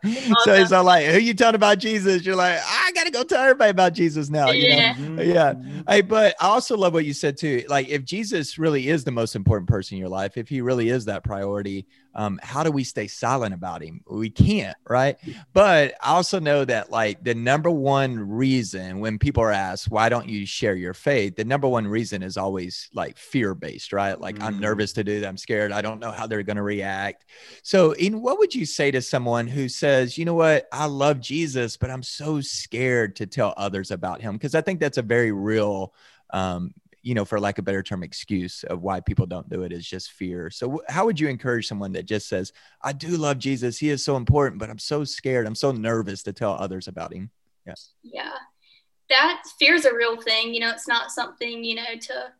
mean? 0.02 0.18
So, 0.28 0.34
so 0.44 0.54
it's 0.54 0.72
not 0.72 0.84
like, 0.84 1.06
who 1.06 1.18
you 1.18 1.34
talking 1.34 1.54
about 1.54 1.78
Jesus? 1.78 2.24
You're 2.24 2.34
like, 2.34 2.58
I 2.60 2.90
got 2.94 3.04
to 3.04 3.12
go 3.12 3.22
tell 3.22 3.42
everybody 3.42 3.70
about 3.70 3.92
Jesus 3.92 4.28
now. 4.28 4.50
You 4.50 4.66
yeah. 4.66 4.96
Know? 4.98 5.22
Yeah. 5.22 5.54
Hey, 5.88 6.00
but 6.00 6.34
I 6.40 6.46
also 6.48 6.76
love 6.76 6.92
what 6.92 7.04
you 7.04 7.12
said 7.12 7.36
too. 7.36 7.64
Like 7.68 7.88
if 7.88 8.04
Jesus 8.04 8.58
really 8.58 8.88
is 8.88 9.04
the 9.04 9.12
most 9.12 9.36
important 9.36 9.68
person 9.68 9.94
in 9.94 10.00
your 10.00 10.08
life, 10.08 10.36
if 10.36 10.48
he 10.48 10.60
really 10.60 10.88
is 10.88 11.04
that 11.04 11.22
priority, 11.22 11.86
um, 12.18 12.40
how 12.42 12.64
do 12.64 12.72
we 12.72 12.82
stay 12.82 13.06
silent 13.06 13.54
about 13.54 13.80
him? 13.80 14.00
We 14.10 14.28
can't, 14.28 14.76
right? 14.90 15.16
But 15.52 15.94
I 16.02 16.08
also 16.14 16.40
know 16.40 16.64
that 16.64 16.90
like 16.90 17.22
the 17.22 17.34
number 17.34 17.70
one 17.70 18.18
reason 18.18 18.98
when 18.98 19.20
people 19.20 19.44
are 19.44 19.52
asked, 19.52 19.88
why 19.88 20.08
don't 20.08 20.28
you 20.28 20.44
share 20.44 20.74
your 20.74 20.94
faith? 20.94 21.36
The 21.36 21.44
number 21.44 21.68
one 21.68 21.86
reason 21.86 22.24
is 22.24 22.36
always 22.36 22.90
like 22.92 23.18
fear 23.18 23.54
based, 23.54 23.92
right? 23.92 24.20
Like 24.20 24.34
mm-hmm. 24.34 24.44
I'm 24.48 24.58
nervous 24.58 24.92
to 24.94 25.04
do 25.04 25.20
that. 25.20 25.28
I'm 25.28 25.36
scared. 25.36 25.70
I 25.70 25.80
don't 25.80 26.00
know 26.00 26.10
how 26.10 26.26
they're 26.26 26.42
going 26.42 26.56
to 26.56 26.62
react. 26.62 27.24
So, 27.62 27.92
in 27.92 28.20
what 28.20 28.40
would 28.40 28.52
you 28.52 28.66
say 28.66 28.90
to 28.90 29.00
someone 29.00 29.46
who 29.46 29.68
says, 29.68 30.18
you 30.18 30.24
know 30.24 30.34
what, 30.34 30.66
I 30.72 30.86
love 30.86 31.20
Jesus, 31.20 31.76
but 31.76 31.88
I'm 31.88 32.02
so 32.02 32.40
scared 32.40 33.14
to 33.16 33.26
tell 33.26 33.54
others 33.56 33.92
about 33.92 34.20
him? 34.22 34.34
Because 34.34 34.56
I 34.56 34.60
think 34.60 34.80
that's 34.80 34.98
a 34.98 35.02
very 35.02 35.30
real 35.30 35.94
um, 36.30 36.74
you 37.08 37.14
know, 37.14 37.24
for 37.24 37.40
lack 37.40 37.56
of 37.56 37.62
a 37.62 37.64
better 37.64 37.82
term, 37.82 38.02
excuse 38.02 38.64
of 38.64 38.82
why 38.82 39.00
people 39.00 39.24
don't 39.24 39.48
do 39.48 39.62
it 39.62 39.72
is 39.72 39.88
just 39.88 40.12
fear. 40.12 40.50
So, 40.50 40.82
how 40.88 41.06
would 41.06 41.18
you 41.18 41.26
encourage 41.28 41.66
someone 41.66 41.92
that 41.92 42.04
just 42.04 42.28
says, 42.28 42.52
I 42.82 42.92
do 42.92 43.08
love 43.08 43.38
Jesus, 43.38 43.78
he 43.78 43.88
is 43.88 44.04
so 44.04 44.18
important, 44.18 44.60
but 44.60 44.68
I'm 44.68 44.78
so 44.78 45.04
scared, 45.04 45.46
I'm 45.46 45.54
so 45.54 45.72
nervous 45.72 46.22
to 46.24 46.34
tell 46.34 46.52
others 46.52 46.86
about 46.86 47.14
him? 47.14 47.30
Yeah. 47.66 47.72
Yeah. 48.02 48.34
That 49.08 49.42
fear 49.58 49.74
is 49.74 49.86
a 49.86 49.94
real 49.94 50.20
thing. 50.20 50.52
You 50.52 50.60
know, 50.60 50.70
it's 50.70 50.86
not 50.86 51.10
something, 51.10 51.64
you 51.64 51.76
know, 51.76 51.96
to, 51.98 52.32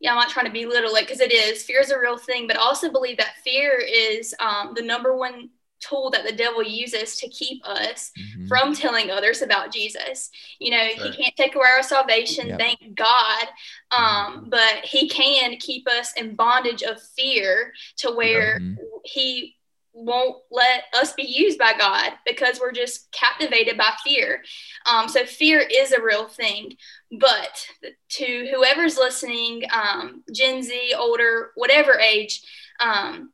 yeah, 0.00 0.10
I'm 0.10 0.16
not 0.16 0.28
trying 0.28 0.44
to 0.44 0.52
belittle 0.52 0.94
it 0.96 1.06
because 1.06 1.20
it 1.20 1.32
is. 1.32 1.62
Fear 1.62 1.80
is 1.80 1.90
a 1.90 1.98
real 1.98 2.18
thing, 2.18 2.46
but 2.46 2.58
I 2.58 2.60
also 2.60 2.92
believe 2.92 3.16
that 3.16 3.36
fear 3.42 3.82
is 3.82 4.34
um, 4.38 4.74
the 4.74 4.82
number 4.82 5.16
one 5.16 5.48
tool 5.80 6.10
that 6.10 6.24
the 6.24 6.32
devil 6.32 6.62
uses 6.62 7.16
to 7.16 7.28
keep 7.28 7.66
us 7.66 8.12
mm-hmm. 8.18 8.46
from 8.46 8.74
telling 8.74 9.10
others 9.10 9.42
about 9.42 9.72
Jesus. 9.72 10.30
You 10.58 10.72
know, 10.72 10.86
he 10.86 11.12
can't 11.12 11.36
take 11.36 11.54
away 11.54 11.68
our 11.68 11.82
salvation, 11.82 12.48
yep. 12.48 12.58
thank 12.58 12.94
God, 12.94 13.44
um, 13.90 14.04
mm-hmm. 14.04 14.48
but 14.50 14.84
he 14.84 15.08
can 15.08 15.56
keep 15.56 15.88
us 15.88 16.12
in 16.16 16.34
bondage 16.34 16.82
of 16.82 17.02
fear 17.16 17.72
to 17.98 18.10
where 18.10 18.60
mm-hmm. 18.60 18.74
he 19.04 19.56
won't 19.92 20.36
let 20.50 20.84
us 20.94 21.12
be 21.14 21.24
used 21.24 21.58
by 21.58 21.72
God 21.76 22.12
because 22.24 22.60
we're 22.60 22.72
just 22.72 23.10
captivated 23.12 23.76
by 23.76 23.92
fear. 24.04 24.42
Um, 24.86 25.08
so 25.08 25.24
fear 25.24 25.60
is 25.60 25.92
a 25.92 26.02
real 26.02 26.28
thing. 26.28 26.76
But 27.18 27.66
to 28.10 28.50
whoever's 28.52 28.96
listening, 28.96 29.64
um, 29.72 30.22
Gen 30.32 30.62
Z, 30.62 30.94
older, 30.96 31.50
whatever 31.56 31.98
age, 31.98 32.42
um, 32.78 33.32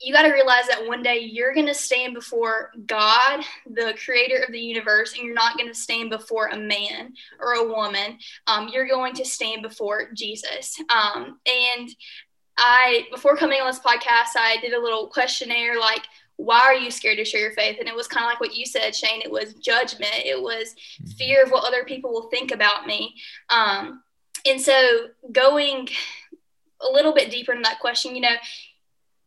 you 0.00 0.14
got 0.14 0.22
to 0.22 0.32
realize 0.32 0.66
that 0.68 0.86
one 0.86 1.02
day 1.02 1.18
you're 1.18 1.54
going 1.54 1.66
to 1.66 1.74
stand 1.74 2.14
before 2.14 2.70
God, 2.86 3.44
the 3.66 3.94
creator 4.04 4.44
of 4.46 4.52
the 4.52 4.60
universe, 4.60 5.14
and 5.14 5.24
you're 5.24 5.34
not 5.34 5.56
going 5.56 5.68
to 5.68 5.74
stand 5.74 6.10
before 6.10 6.48
a 6.48 6.56
man 6.56 7.14
or 7.40 7.54
a 7.54 7.68
woman. 7.68 8.18
Um, 8.46 8.68
you're 8.68 8.86
going 8.86 9.14
to 9.14 9.24
stand 9.24 9.62
before 9.62 10.10
Jesus. 10.14 10.80
Um, 10.88 11.40
and 11.46 11.88
I, 12.56 13.06
before 13.10 13.36
coming 13.36 13.60
on 13.60 13.66
this 13.66 13.80
podcast, 13.80 14.36
I 14.36 14.58
did 14.60 14.72
a 14.72 14.80
little 14.80 15.08
questionnaire 15.08 15.78
like, 15.78 16.02
why 16.36 16.60
are 16.60 16.74
you 16.74 16.92
scared 16.92 17.18
to 17.18 17.24
share 17.24 17.40
your 17.40 17.52
faith? 17.52 17.78
And 17.80 17.88
it 17.88 17.94
was 17.94 18.06
kind 18.06 18.24
of 18.24 18.30
like 18.30 18.40
what 18.40 18.54
you 18.54 18.64
said, 18.64 18.94
Shane. 18.94 19.20
It 19.24 19.30
was 19.30 19.54
judgment, 19.54 20.14
it 20.14 20.40
was 20.40 20.74
mm-hmm. 21.02 21.10
fear 21.12 21.42
of 21.42 21.50
what 21.50 21.64
other 21.64 21.84
people 21.84 22.12
will 22.12 22.28
think 22.30 22.52
about 22.52 22.86
me. 22.86 23.16
Um, 23.48 24.02
and 24.46 24.60
so 24.60 25.08
going 25.32 25.88
a 26.80 26.92
little 26.92 27.12
bit 27.12 27.30
deeper 27.30 27.52
into 27.52 27.68
that 27.68 27.80
question, 27.80 28.14
you 28.14 28.22
know, 28.22 28.36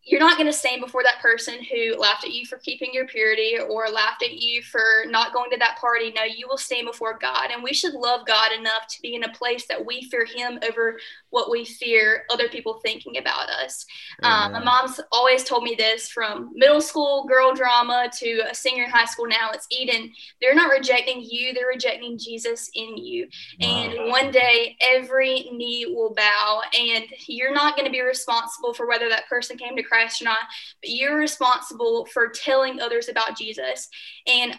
you're 0.03 0.19
not 0.19 0.37
going 0.37 0.47
to 0.47 0.53
stand 0.53 0.81
before 0.81 1.03
that 1.03 1.21
person 1.21 1.55
who 1.63 1.95
laughed 1.95 2.23
at 2.23 2.31
you 2.31 2.45
for 2.45 2.57
keeping 2.57 2.89
your 2.91 3.05
purity 3.05 3.57
or 3.59 3.87
laughed 3.87 4.23
at 4.23 4.33
you 4.33 4.63
for 4.63 4.81
not 5.07 5.31
going 5.31 5.51
to 5.51 5.57
that 5.57 5.77
party. 5.79 6.11
No, 6.15 6.23
you 6.23 6.47
will 6.47 6.57
stand 6.57 6.87
before 6.87 7.19
God. 7.19 7.51
And 7.51 7.61
we 7.61 7.71
should 7.71 7.93
love 7.93 8.25
God 8.25 8.51
enough 8.51 8.87
to 8.89 9.01
be 9.01 9.13
in 9.13 9.23
a 9.23 9.31
place 9.31 9.67
that 9.67 9.85
we 9.85 10.03
fear 10.03 10.25
Him 10.25 10.59
over 10.67 10.97
what 11.29 11.51
we 11.51 11.65
fear 11.65 12.23
other 12.31 12.49
people 12.49 12.79
thinking 12.83 13.17
about 13.17 13.49
us. 13.49 13.85
Um, 14.23 14.53
my 14.53 14.63
mom's 14.63 14.99
always 15.11 15.43
told 15.43 15.63
me 15.63 15.75
this 15.77 16.09
from 16.09 16.51
middle 16.53 16.81
school 16.81 17.25
girl 17.25 17.53
drama 17.53 18.09
to 18.17 18.41
a 18.49 18.55
senior 18.55 18.85
in 18.85 18.89
high 18.89 19.05
school 19.05 19.27
now. 19.27 19.51
It's 19.53 19.67
Eden. 19.69 20.11
They're 20.41 20.55
not 20.55 20.71
rejecting 20.71 21.23
you, 21.27 21.53
they're 21.53 21.67
rejecting 21.67 22.17
Jesus 22.17 22.71
in 22.73 22.97
you. 22.97 23.27
Wow. 23.59 23.67
And 23.67 24.09
one 24.09 24.31
day, 24.31 24.77
every 24.81 25.49
knee 25.53 25.93
will 25.93 26.13
bow, 26.13 26.61
and 26.77 27.05
you're 27.27 27.53
not 27.53 27.75
going 27.75 27.85
to 27.85 27.91
be 27.91 28.01
responsible 28.01 28.73
for 28.73 28.87
whether 28.87 29.07
that 29.09 29.27
person 29.29 29.57
came 29.57 29.75
to 29.75 29.83
Christ 29.91 30.21
or 30.21 30.25
not, 30.25 30.37
but 30.81 30.89
you're 30.89 31.17
responsible 31.17 32.05
for 32.05 32.29
telling 32.29 32.79
others 32.79 33.09
about 33.09 33.37
Jesus. 33.37 33.89
And 34.25 34.57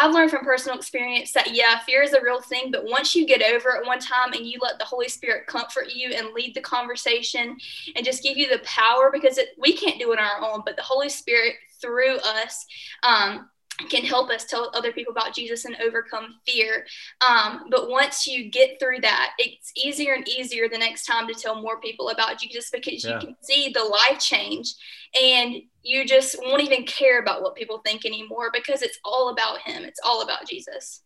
I've 0.00 0.14
learned 0.14 0.30
from 0.30 0.44
personal 0.44 0.78
experience 0.78 1.32
that 1.32 1.54
yeah, 1.54 1.80
fear 1.80 2.02
is 2.02 2.12
a 2.12 2.22
real 2.22 2.40
thing, 2.40 2.70
but 2.70 2.84
once 2.84 3.14
you 3.14 3.26
get 3.26 3.42
over 3.42 3.70
it 3.70 3.86
one 3.86 3.98
time 3.98 4.32
and 4.32 4.46
you 4.46 4.58
let 4.62 4.78
the 4.78 4.84
Holy 4.84 5.08
Spirit 5.08 5.46
comfort 5.46 5.88
you 5.92 6.12
and 6.14 6.32
lead 6.32 6.54
the 6.54 6.60
conversation 6.60 7.56
and 7.96 8.06
just 8.06 8.22
give 8.22 8.36
you 8.36 8.48
the 8.48 8.60
power 8.64 9.10
because 9.12 9.38
it, 9.38 9.48
we 9.58 9.72
can't 9.72 9.98
do 9.98 10.12
it 10.12 10.18
on 10.20 10.24
our 10.24 10.52
own, 10.52 10.62
but 10.64 10.76
the 10.76 10.82
Holy 10.82 11.08
Spirit 11.08 11.54
through 11.80 12.18
us 12.18 12.66
um, 13.02 13.48
can 13.90 14.04
help 14.04 14.30
us 14.30 14.44
tell 14.44 14.70
other 14.74 14.92
people 14.92 15.12
about 15.12 15.34
Jesus 15.34 15.64
and 15.64 15.76
overcome 15.80 16.34
fear. 16.46 16.84
Um, 17.26 17.64
but 17.70 17.88
once 17.88 18.26
you 18.26 18.50
get 18.50 18.78
through 18.80 19.00
that, 19.02 19.34
it's 19.38 19.70
easier 19.76 20.14
and 20.14 20.28
easier 20.28 20.68
the 20.68 20.78
next 20.78 21.06
time 21.06 21.28
to 21.28 21.34
tell 21.34 21.60
more 21.60 21.80
people 21.80 22.10
about 22.10 22.38
Jesus 22.38 22.70
because 22.70 23.04
yeah. 23.04 23.14
you 23.14 23.26
can 23.26 23.36
see 23.42 23.70
the 23.72 23.84
life 23.84 24.18
change 24.18 24.74
and 25.20 25.56
you 25.82 26.04
just 26.04 26.36
won't 26.42 26.62
even 26.62 26.84
care 26.84 27.20
about 27.20 27.42
what 27.42 27.54
people 27.54 27.78
think 27.78 28.04
anymore 28.04 28.50
because 28.52 28.82
it's 28.82 28.98
all 29.04 29.30
about 29.30 29.60
Him. 29.60 29.84
It's 29.84 30.00
all 30.04 30.22
about 30.22 30.46
Jesus. 30.46 31.02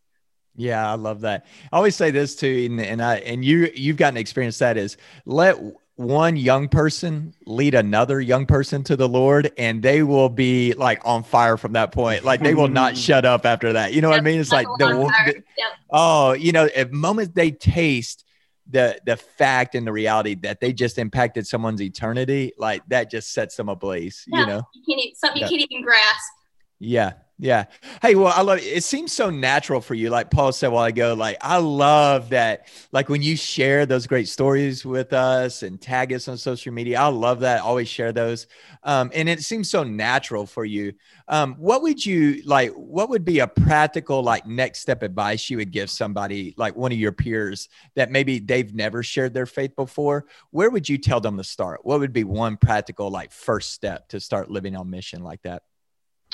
Yeah, 0.54 0.90
I 0.90 0.96
love 0.96 1.22
that. 1.22 1.46
I 1.72 1.76
always 1.76 1.96
say 1.96 2.10
this 2.10 2.36
too, 2.36 2.68
and, 2.70 2.80
and 2.80 3.02
I 3.02 3.16
and 3.16 3.42
you 3.42 3.70
you've 3.74 3.96
gotten 3.96 4.16
to 4.16 4.20
experience 4.20 4.58
that 4.58 4.76
is 4.76 4.98
let 5.24 5.56
one 6.02 6.36
young 6.36 6.68
person 6.68 7.34
lead 7.46 7.74
another 7.74 8.20
young 8.20 8.46
person 8.46 8.82
to 8.84 8.96
the 8.96 9.08
Lord, 9.08 9.52
and 9.56 9.82
they 9.82 10.02
will 10.02 10.28
be 10.28 10.72
like 10.74 11.00
on 11.04 11.22
fire 11.22 11.56
from 11.56 11.72
that 11.72 11.92
point. 11.92 12.24
Like 12.24 12.40
they 12.40 12.54
will 12.54 12.68
not 12.68 12.96
shut 13.08 13.24
up 13.24 13.46
after 13.46 13.72
that. 13.74 13.92
You 13.92 14.00
know 14.00 14.08
yep, 14.08 14.18
what 14.18 14.20
I 14.20 14.24
mean? 14.24 14.40
It's 14.40 14.52
like 14.52 14.66
the, 14.78 14.88
the 14.88 15.42
yep. 15.56 15.72
oh, 15.90 16.32
you 16.32 16.52
know, 16.52 16.68
at 16.74 16.92
moments 16.92 17.32
they 17.34 17.50
taste 17.50 18.24
the 18.68 19.00
the 19.04 19.16
fact 19.16 19.74
and 19.74 19.86
the 19.86 19.92
reality 19.92 20.34
that 20.36 20.60
they 20.60 20.72
just 20.72 20.98
impacted 20.98 21.46
someone's 21.46 21.82
eternity, 21.82 22.52
like 22.58 22.82
that 22.88 23.10
just 23.10 23.32
sets 23.32 23.56
them 23.56 23.68
ablaze. 23.68 24.24
Yeah, 24.26 24.40
you 24.40 24.46
know, 24.46 24.62
you 24.74 24.96
can't, 24.96 25.16
something 25.16 25.42
you 25.42 25.48
can't 25.48 25.70
even 25.70 25.82
grasp. 25.82 26.32
Yeah, 26.78 27.12
yeah. 27.42 27.64
Hey, 28.00 28.14
well, 28.14 28.32
I 28.32 28.42
love 28.42 28.58
it. 28.58 28.64
It 28.66 28.84
seems 28.84 29.12
so 29.12 29.28
natural 29.28 29.80
for 29.80 29.94
you. 29.94 30.10
Like 30.10 30.30
Paul 30.30 30.52
said 30.52 30.68
while 30.68 30.84
ago, 30.84 31.14
like 31.14 31.38
I 31.40 31.56
love 31.56 32.28
that. 32.28 32.68
Like 32.92 33.08
when 33.08 33.20
you 33.20 33.36
share 33.36 33.84
those 33.84 34.06
great 34.06 34.28
stories 34.28 34.86
with 34.86 35.12
us 35.12 35.64
and 35.64 35.80
tag 35.80 36.12
us 36.12 36.28
on 36.28 36.38
social 36.38 36.72
media, 36.72 37.00
I 37.00 37.08
love 37.08 37.40
that. 37.40 37.60
Always 37.62 37.88
share 37.88 38.12
those. 38.12 38.46
Um, 38.84 39.10
and 39.12 39.28
it 39.28 39.40
seems 39.40 39.68
so 39.68 39.82
natural 39.82 40.46
for 40.46 40.64
you. 40.64 40.92
Um, 41.26 41.54
what 41.54 41.82
would 41.82 42.06
you 42.06 42.42
like? 42.44 42.70
What 42.74 43.08
would 43.08 43.24
be 43.24 43.40
a 43.40 43.48
practical, 43.48 44.22
like 44.22 44.46
next 44.46 44.78
step 44.78 45.02
advice 45.02 45.50
you 45.50 45.56
would 45.56 45.72
give 45.72 45.90
somebody 45.90 46.54
like 46.56 46.76
one 46.76 46.92
of 46.92 46.98
your 46.98 47.10
peers 47.10 47.68
that 47.96 48.12
maybe 48.12 48.38
they've 48.38 48.72
never 48.72 49.02
shared 49.02 49.34
their 49.34 49.46
faith 49.46 49.74
before? 49.74 50.26
Where 50.52 50.70
would 50.70 50.88
you 50.88 50.96
tell 50.96 51.20
them 51.20 51.38
to 51.38 51.44
start? 51.44 51.80
What 51.82 51.98
would 51.98 52.12
be 52.12 52.22
one 52.22 52.56
practical, 52.56 53.10
like 53.10 53.32
first 53.32 53.72
step 53.72 54.10
to 54.10 54.20
start 54.20 54.48
living 54.48 54.76
on 54.76 54.90
mission 54.90 55.24
like 55.24 55.42
that? 55.42 55.64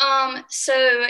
Um, 0.00 0.44
so 0.48 1.06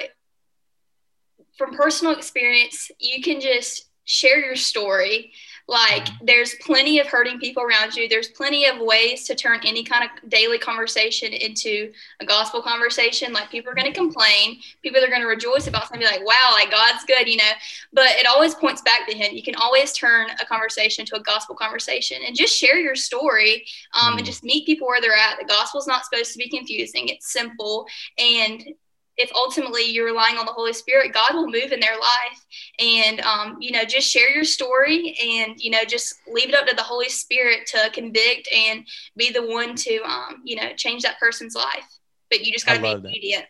from 1.56 1.74
personal 1.74 2.14
experience, 2.14 2.90
you 2.98 3.22
can 3.22 3.40
just 3.40 3.88
share 4.04 4.38
your 4.38 4.56
story. 4.56 5.32
Like, 5.68 6.06
mm-hmm. 6.06 6.24
there's 6.24 6.54
plenty 6.62 6.98
of 6.98 7.06
hurting 7.06 7.38
people 7.38 7.62
around 7.62 7.94
you. 7.94 8.08
There's 8.08 8.28
plenty 8.28 8.66
of 8.66 8.80
ways 8.80 9.24
to 9.24 9.34
turn 9.34 9.60
any 9.64 9.84
kind 9.84 10.04
of 10.04 10.30
daily 10.30 10.58
conversation 10.58 11.34
into 11.34 11.92
a 12.20 12.24
gospel 12.24 12.62
conversation. 12.62 13.34
Like, 13.34 13.50
people 13.50 13.70
are 13.70 13.74
going 13.74 13.92
to 13.92 13.92
complain. 13.92 14.60
People 14.82 15.04
are 15.04 15.08
going 15.08 15.20
to 15.20 15.26
rejoice 15.26 15.66
about 15.66 15.88
something 15.88 16.06
like, 16.06 16.24
wow, 16.24 16.52
like 16.52 16.70
God's 16.70 17.04
good, 17.04 17.28
you 17.28 17.36
know. 17.36 17.52
But 17.92 18.10
it 18.12 18.26
always 18.26 18.54
points 18.54 18.80
back 18.80 19.06
to 19.08 19.14
Him. 19.14 19.34
You 19.34 19.42
can 19.42 19.56
always 19.56 19.92
turn 19.92 20.28
a 20.40 20.46
conversation 20.46 21.04
to 21.06 21.16
a 21.16 21.20
gospel 21.20 21.54
conversation 21.54 22.18
and 22.26 22.34
just 22.34 22.56
share 22.56 22.78
your 22.78 22.96
story 22.96 23.66
um, 23.92 24.08
mm-hmm. 24.08 24.18
and 24.18 24.26
just 24.26 24.44
meet 24.44 24.64
people 24.64 24.86
where 24.86 25.02
they're 25.02 25.12
at. 25.12 25.38
The 25.38 25.46
gospel's 25.46 25.86
not 25.86 26.04
supposed 26.04 26.32
to 26.32 26.38
be 26.38 26.48
confusing, 26.48 27.08
it's 27.08 27.30
simple. 27.30 27.86
And 28.18 28.64
if 29.18 29.30
ultimately 29.34 29.82
you're 29.82 30.06
relying 30.06 30.36
on 30.36 30.46
the 30.46 30.52
Holy 30.52 30.72
Spirit, 30.72 31.12
God 31.12 31.34
will 31.34 31.48
move 31.48 31.72
in 31.72 31.80
their 31.80 31.98
life. 31.98 32.46
And, 32.78 33.20
um, 33.20 33.56
you 33.60 33.72
know, 33.72 33.84
just 33.84 34.08
share 34.08 34.30
your 34.30 34.44
story 34.44 35.16
and, 35.20 35.56
you 35.58 35.70
know, 35.70 35.84
just 35.84 36.14
leave 36.32 36.48
it 36.48 36.54
up 36.54 36.66
to 36.68 36.76
the 36.76 36.82
Holy 36.82 37.08
Spirit 37.08 37.66
to 37.72 37.90
convict 37.92 38.48
and 38.52 38.86
be 39.16 39.30
the 39.30 39.44
one 39.44 39.74
to, 39.74 39.98
um, 40.04 40.42
you 40.44 40.56
know, 40.56 40.72
change 40.76 41.02
that 41.02 41.18
person's 41.18 41.56
life. 41.56 41.98
But 42.30 42.44
you 42.44 42.52
just 42.52 42.64
got 42.64 42.74
to 42.74 42.80
be 42.80 42.88
obedient. 42.88 43.42
That. 43.42 43.48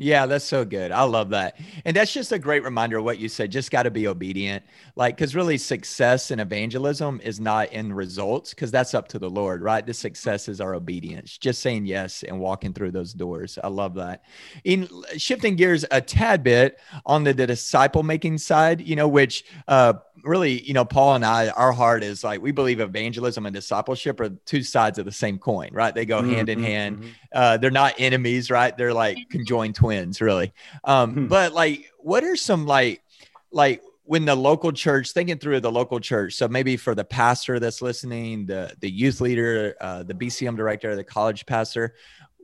Yeah, 0.00 0.26
that's 0.26 0.44
so 0.44 0.64
good. 0.64 0.92
I 0.92 1.02
love 1.02 1.30
that. 1.30 1.58
And 1.84 1.96
that's 1.96 2.12
just 2.12 2.30
a 2.30 2.38
great 2.38 2.62
reminder 2.62 2.98
of 2.98 3.04
what 3.04 3.18
you 3.18 3.28
said. 3.28 3.50
Just 3.50 3.72
got 3.72 3.82
to 3.82 3.90
be 3.90 4.06
obedient. 4.06 4.64
Like, 4.94 5.16
because 5.16 5.34
really, 5.34 5.58
success 5.58 6.30
in 6.30 6.38
evangelism 6.38 7.20
is 7.24 7.40
not 7.40 7.72
in 7.72 7.92
results, 7.92 8.54
because 8.54 8.70
that's 8.70 8.94
up 8.94 9.08
to 9.08 9.18
the 9.18 9.28
Lord, 9.28 9.60
right? 9.60 9.84
The 9.84 9.92
success 9.92 10.48
is 10.48 10.60
our 10.60 10.74
obedience, 10.74 11.36
just 11.36 11.60
saying 11.62 11.86
yes 11.86 12.22
and 12.22 12.38
walking 12.38 12.72
through 12.72 12.92
those 12.92 13.12
doors. 13.12 13.58
I 13.62 13.66
love 13.66 13.94
that. 13.94 14.22
In 14.62 14.88
shifting 15.16 15.56
gears 15.56 15.84
a 15.90 16.00
tad 16.00 16.44
bit 16.44 16.78
on 17.04 17.24
the, 17.24 17.34
the 17.34 17.48
disciple 17.48 18.04
making 18.04 18.38
side, 18.38 18.80
you 18.80 18.94
know, 18.94 19.08
which 19.08 19.46
uh, 19.66 19.94
really, 20.24 20.62
you 20.62 20.74
know, 20.74 20.84
Paul 20.84 21.14
and 21.14 21.24
I, 21.24 21.48
our 21.50 21.72
heart 21.72 22.02
is 22.02 22.24
like 22.24 22.40
we 22.40 22.52
believe 22.52 22.80
evangelism 22.80 23.46
and 23.46 23.54
discipleship 23.54 24.20
are 24.20 24.28
two 24.28 24.62
sides 24.62 24.98
of 24.98 25.04
the 25.04 25.12
same 25.12 25.38
coin, 25.38 25.70
right? 25.72 25.94
They 25.94 26.06
go 26.06 26.20
mm-hmm, 26.20 26.32
hand 26.32 26.48
in 26.48 26.62
hand. 26.62 26.98
Mm-hmm. 26.98 27.08
Uh, 27.32 27.56
they're 27.58 27.70
not 27.70 27.94
enemies, 27.98 28.50
right? 28.50 28.76
They're 28.76 28.94
like 28.94 29.18
conjoined 29.30 29.74
twins, 29.74 30.20
really. 30.20 30.52
Um, 30.84 31.14
hmm. 31.14 31.26
But 31.26 31.52
like, 31.52 31.90
what 31.98 32.24
are 32.24 32.36
some 32.36 32.66
like, 32.66 33.02
like 33.50 33.82
when 34.08 34.24
the 34.24 34.34
local 34.34 34.72
church 34.72 35.12
thinking 35.12 35.36
through 35.36 35.60
the 35.60 35.70
local 35.70 36.00
church 36.00 36.32
so 36.32 36.48
maybe 36.48 36.78
for 36.78 36.94
the 36.94 37.04
pastor 37.04 37.60
that's 37.60 37.82
listening 37.82 38.46
the 38.46 38.74
the 38.80 38.90
youth 38.90 39.20
leader 39.20 39.76
uh, 39.82 40.02
the 40.02 40.14
bcm 40.14 40.56
director 40.56 40.96
the 40.96 41.04
college 41.04 41.44
pastor 41.44 41.94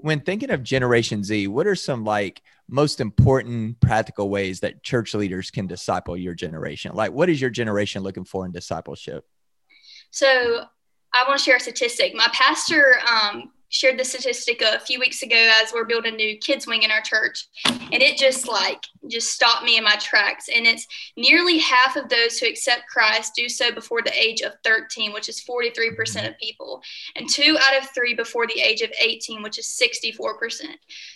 when 0.04 0.20
thinking 0.20 0.50
of 0.50 0.62
generation 0.62 1.24
z 1.24 1.46
what 1.46 1.66
are 1.66 1.74
some 1.74 2.04
like 2.04 2.42
most 2.68 3.00
important 3.00 3.80
practical 3.80 4.28
ways 4.28 4.60
that 4.60 4.82
church 4.82 5.14
leaders 5.14 5.50
can 5.50 5.66
disciple 5.66 6.14
your 6.14 6.34
generation? 6.34 6.92
Like, 6.94 7.12
what 7.12 7.30
is 7.30 7.40
your 7.40 7.48
generation 7.48 8.02
looking 8.02 8.24
for 8.24 8.44
in 8.44 8.52
discipleship? 8.52 9.24
So, 10.10 10.64
I 11.14 11.24
want 11.26 11.38
to 11.38 11.44
share 11.44 11.56
a 11.56 11.60
statistic. 11.60 12.14
My 12.14 12.28
pastor 12.32 12.96
um, 13.10 13.52
shared 13.74 13.98
the 13.98 14.04
statistic 14.04 14.62
a 14.62 14.78
few 14.78 15.00
weeks 15.00 15.22
ago 15.22 15.50
as 15.60 15.72
we're 15.72 15.84
building 15.84 16.14
a 16.14 16.16
new 16.16 16.38
kids 16.38 16.64
wing 16.64 16.84
in 16.84 16.92
our 16.92 17.00
church. 17.00 17.48
And 17.66 18.02
it 18.02 18.16
just 18.16 18.46
like 18.46 18.84
just 19.08 19.32
stopped 19.32 19.64
me 19.64 19.76
in 19.76 19.82
my 19.82 19.96
tracks. 19.96 20.48
And 20.48 20.64
it's 20.64 20.86
nearly 21.16 21.58
half 21.58 21.96
of 21.96 22.08
those 22.08 22.38
who 22.38 22.46
accept 22.46 22.82
christ 22.88 23.32
do 23.34 23.48
so 23.48 23.72
before 23.72 24.00
the 24.00 24.16
age 24.16 24.42
of 24.42 24.52
13 24.62 25.12
which 25.12 25.28
is 25.28 25.40
43% 25.42 26.28
of 26.28 26.38
people. 26.38 26.82
And 27.16 27.28
two 27.28 27.58
out 27.60 27.82
of 27.82 27.90
three 27.90 28.14
before 28.14 28.46
the 28.46 28.60
age 28.60 28.80
of 28.80 28.92
18 28.98 29.42
which 29.42 29.58
is 29.58 29.66
64% 29.66 30.66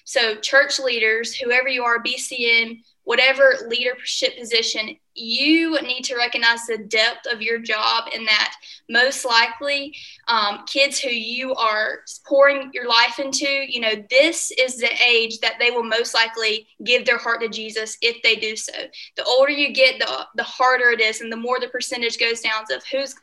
so 0.05 0.35
church 0.37 0.81
leaders 0.81 1.37
whoever 1.37 1.69
you 1.69 1.85
are 1.85 2.03
bcm 2.03 2.81
whatever 3.09 3.55
leadership 3.69 4.39
position, 4.39 4.95
you 5.15 5.81
need 5.81 6.03
to 6.03 6.15
recognize 6.15 6.67
the 6.67 6.77
depth 6.77 7.27
of 7.33 7.41
your 7.41 7.59
job 7.59 8.05
in 8.15 8.23
that 8.27 8.55
most 8.91 9.25
likely 9.25 9.97
um, 10.29 10.63
kids 10.67 10.99
who 10.99 11.09
you 11.09 11.55
are 11.55 12.01
pouring 12.27 12.71
your 12.75 12.87
life 12.87 13.19
into, 13.19 13.49
you 13.49 13.81
know, 13.81 13.95
this 14.11 14.53
is 14.59 14.77
the 14.77 14.91
age 15.03 15.39
that 15.39 15.55
they 15.59 15.71
will 15.71 15.85
most 15.85 16.13
likely 16.13 16.67
give 16.85 17.07
their 17.07 17.17
heart 17.17 17.41
to 17.41 17.49
Jesus 17.49 17.97
if 18.03 18.23
they 18.23 18.37
do 18.37 18.55
so. 18.55 18.75
The 19.17 19.25
older 19.25 19.53
you 19.53 19.73
get, 19.73 19.99
the, 19.99 20.27
the 20.35 20.45
harder 20.45 20.91
it 20.91 21.01
is, 21.01 21.23
and 21.23 21.33
the 21.33 21.37
more 21.37 21.59
the 21.59 21.69
percentage 21.69 22.19
goes 22.19 22.43
down 22.43 22.65
of 22.71 22.85
who's 22.93 23.15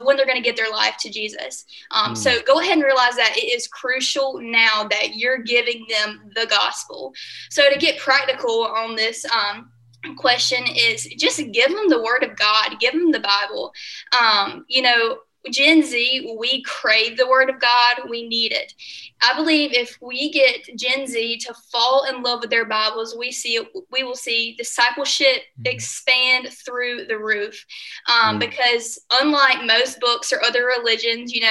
when 0.00 0.16
they're 0.16 0.26
going 0.26 0.36
to 0.36 0.42
get 0.42 0.56
their 0.56 0.70
life 0.70 0.96
to 1.00 1.10
Jesus. 1.10 1.64
Um, 1.90 2.14
mm. 2.14 2.16
So 2.16 2.40
go 2.42 2.60
ahead 2.60 2.74
and 2.74 2.82
realize 2.82 3.16
that 3.16 3.36
it 3.36 3.52
is 3.52 3.68
crucial 3.68 4.40
now 4.40 4.86
that 4.88 5.16
you're 5.16 5.42
giving 5.42 5.86
them 5.88 6.30
the 6.34 6.46
gospel. 6.46 7.12
So 7.50 7.70
to 7.70 7.78
get 7.78 7.98
practical 7.98 8.66
on 8.66 8.96
this, 8.96 9.24
um, 9.26 9.70
question 10.16 10.64
is 10.66 11.04
just 11.16 11.38
give 11.52 11.70
them 11.70 11.88
the 11.88 12.02
word 12.02 12.24
of 12.24 12.36
god 12.36 12.74
give 12.80 12.92
them 12.92 13.12
the 13.12 13.20
bible 13.20 13.72
um, 14.20 14.64
you 14.68 14.82
know 14.82 15.18
Gen 15.50 15.82
Z, 15.82 16.36
we 16.38 16.62
crave 16.62 17.16
the 17.16 17.28
word 17.28 17.50
of 17.50 17.60
God. 17.60 18.08
We 18.08 18.28
need 18.28 18.52
it. 18.52 18.74
I 19.22 19.34
believe 19.34 19.72
if 19.72 19.98
we 20.00 20.30
get 20.30 20.68
Gen 20.76 21.06
Z 21.06 21.38
to 21.38 21.54
fall 21.70 22.04
in 22.04 22.22
love 22.22 22.40
with 22.40 22.50
their 22.50 22.64
Bibles, 22.64 23.16
we 23.18 23.32
see 23.32 23.60
we 23.90 24.02
will 24.02 24.14
see 24.14 24.54
discipleship 24.56 25.42
mm-hmm. 25.58 25.66
expand 25.66 26.48
through 26.64 27.06
the 27.06 27.18
roof. 27.18 27.64
Um, 28.08 28.36
mm. 28.36 28.40
Because 28.40 29.00
unlike 29.12 29.64
most 29.64 30.00
books 30.00 30.32
or 30.32 30.42
other 30.42 30.66
religions, 30.66 31.32
you 31.32 31.40
know, 31.40 31.48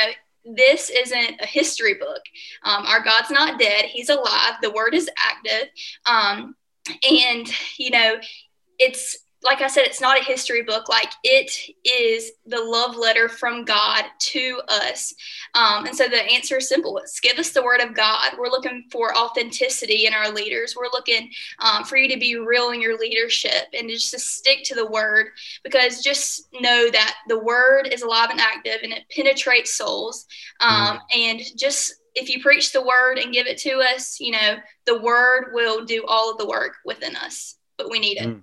this 0.55 0.89
isn't 0.89 1.41
a 1.41 1.45
history 1.45 1.95
book. 1.95 2.21
Um, 2.63 2.85
our 2.85 3.03
God's 3.03 3.29
not 3.29 3.59
dead; 3.59 3.85
He's 3.85 4.09
alive. 4.09 4.53
The 4.61 4.71
Word 4.71 4.93
is 4.93 5.09
active, 5.17 5.69
um, 6.05 6.55
and 7.09 7.47
you 7.77 7.91
know, 7.91 8.15
it's 8.79 9.17
like 9.43 9.61
I 9.61 9.67
said, 9.67 9.85
it's 9.85 10.01
not 10.01 10.19
a 10.19 10.23
history 10.23 10.61
book. 10.61 10.87
Like 10.87 11.11
it 11.23 11.51
is 11.83 12.31
the 12.45 12.63
love 12.63 12.95
letter 12.95 13.27
from 13.27 13.65
God 13.65 14.05
to 14.19 14.61
us. 14.67 15.13
Um, 15.55 15.85
and 15.87 15.95
so 15.95 16.07
the 16.07 16.21
answer 16.31 16.57
is 16.57 16.69
simple. 16.69 16.97
It's 16.99 17.19
give 17.19 17.39
us 17.39 17.49
the 17.49 17.63
word 17.63 17.81
of 17.81 17.95
God. 17.95 18.33
We're 18.37 18.49
looking 18.49 18.85
for 18.91 19.17
authenticity 19.17 20.05
in 20.05 20.13
our 20.13 20.29
leaders. 20.29 20.75
We're 20.77 20.91
looking 20.93 21.31
um, 21.59 21.83
for 21.85 21.97
you 21.97 22.07
to 22.09 22.19
be 22.19 22.37
real 22.37 22.69
in 22.69 22.81
your 22.81 22.99
leadership 22.99 23.67
and 23.73 23.89
to 23.89 23.95
just 23.95 24.11
to 24.11 24.19
stick 24.19 24.63
to 24.65 24.75
the 24.75 24.85
word 24.85 25.27
because 25.63 26.03
just 26.03 26.47
know 26.59 26.89
that 26.91 27.15
the 27.27 27.39
word 27.39 27.89
is 27.91 28.03
alive 28.03 28.29
and 28.29 28.39
active 28.39 28.79
and 28.83 28.93
it 28.93 29.03
penetrates 29.15 29.75
souls. 29.75 30.27
Um, 30.59 30.97
mm. 30.97 30.99
And 31.15 31.41
just 31.57 31.95
if 32.13 32.29
you 32.29 32.41
preach 32.41 32.73
the 32.73 32.85
word 32.85 33.17
and 33.17 33.33
give 33.33 33.47
it 33.47 33.57
to 33.59 33.79
us, 33.79 34.19
you 34.19 34.31
know, 34.31 34.57
the 34.85 35.01
word 35.01 35.51
will 35.53 35.83
do 35.85 36.05
all 36.07 36.31
of 36.31 36.37
the 36.37 36.47
work 36.47 36.75
within 36.85 37.15
us, 37.15 37.55
but 37.77 37.89
we 37.89 37.99
need 37.99 38.17
it. 38.17 38.27
Mm. 38.27 38.41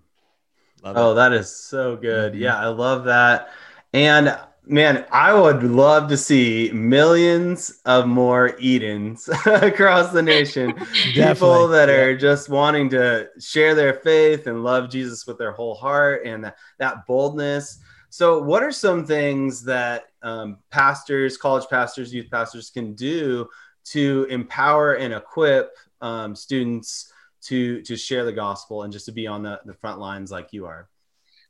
Love 0.83 0.97
oh, 0.97 1.13
it. 1.13 1.15
that 1.17 1.33
is 1.33 1.55
so 1.55 1.97
good. 1.97 2.33
Mm-hmm. 2.33 2.43
Yeah, 2.43 2.59
I 2.59 2.69
love 2.69 3.05
that. 3.05 3.51
And 3.93 4.39
man, 4.69 5.07
I 5.11 5.33
would 5.33 5.63
love 5.63 6.09
to 6.11 6.17
see 6.17 6.71
millions 6.73 7.81
of 7.87 8.07
more 8.07 8.55
Edens 8.61 9.29
across 9.47 10.13
the 10.13 10.23
nation. 10.23 10.75
People 11.15 11.69
that 11.69 11.89
are 11.89 12.17
just 12.17 12.49
wanting 12.49 12.91
to 12.91 13.29
share 13.41 13.75
their 13.75 13.95
faith 13.95 14.47
and 14.47 14.63
love 14.63 14.91
Jesus 14.91 15.27
with 15.27 15.39
their 15.39 15.53
whole 15.53 15.75
heart 15.75 16.27
and 16.27 16.45
that, 16.45 16.57
that 16.79 17.07
boldness. 17.07 17.79
So, 18.11 18.43
what 18.43 18.63
are 18.63 18.73
some 18.73 19.05
things 19.05 19.63
that 19.65 20.05
um, 20.23 20.59
pastors, 20.71 21.37
college 21.37 21.69
pastors, 21.69 22.13
youth 22.13 22.31
pastors 22.31 22.71
can 22.71 22.95
do 22.95 23.49
to 23.87 24.27
empower 24.31 24.95
and 24.95 25.15
equip 25.15 25.73
um, 26.01 26.35
students? 26.35 27.13
To 27.49 27.83
to 27.83 27.97
share 27.97 28.25
the 28.25 28.33
gospel 28.33 28.83
and 28.83 28.93
just 28.93 29.07
to 29.07 29.13
be 29.13 29.27
on 29.27 29.43
the, 29.43 29.61
the 29.65 29.75
front 29.75 29.99
lines 29.99 30.31
like 30.31 30.53
you 30.53 30.67
are 30.67 30.89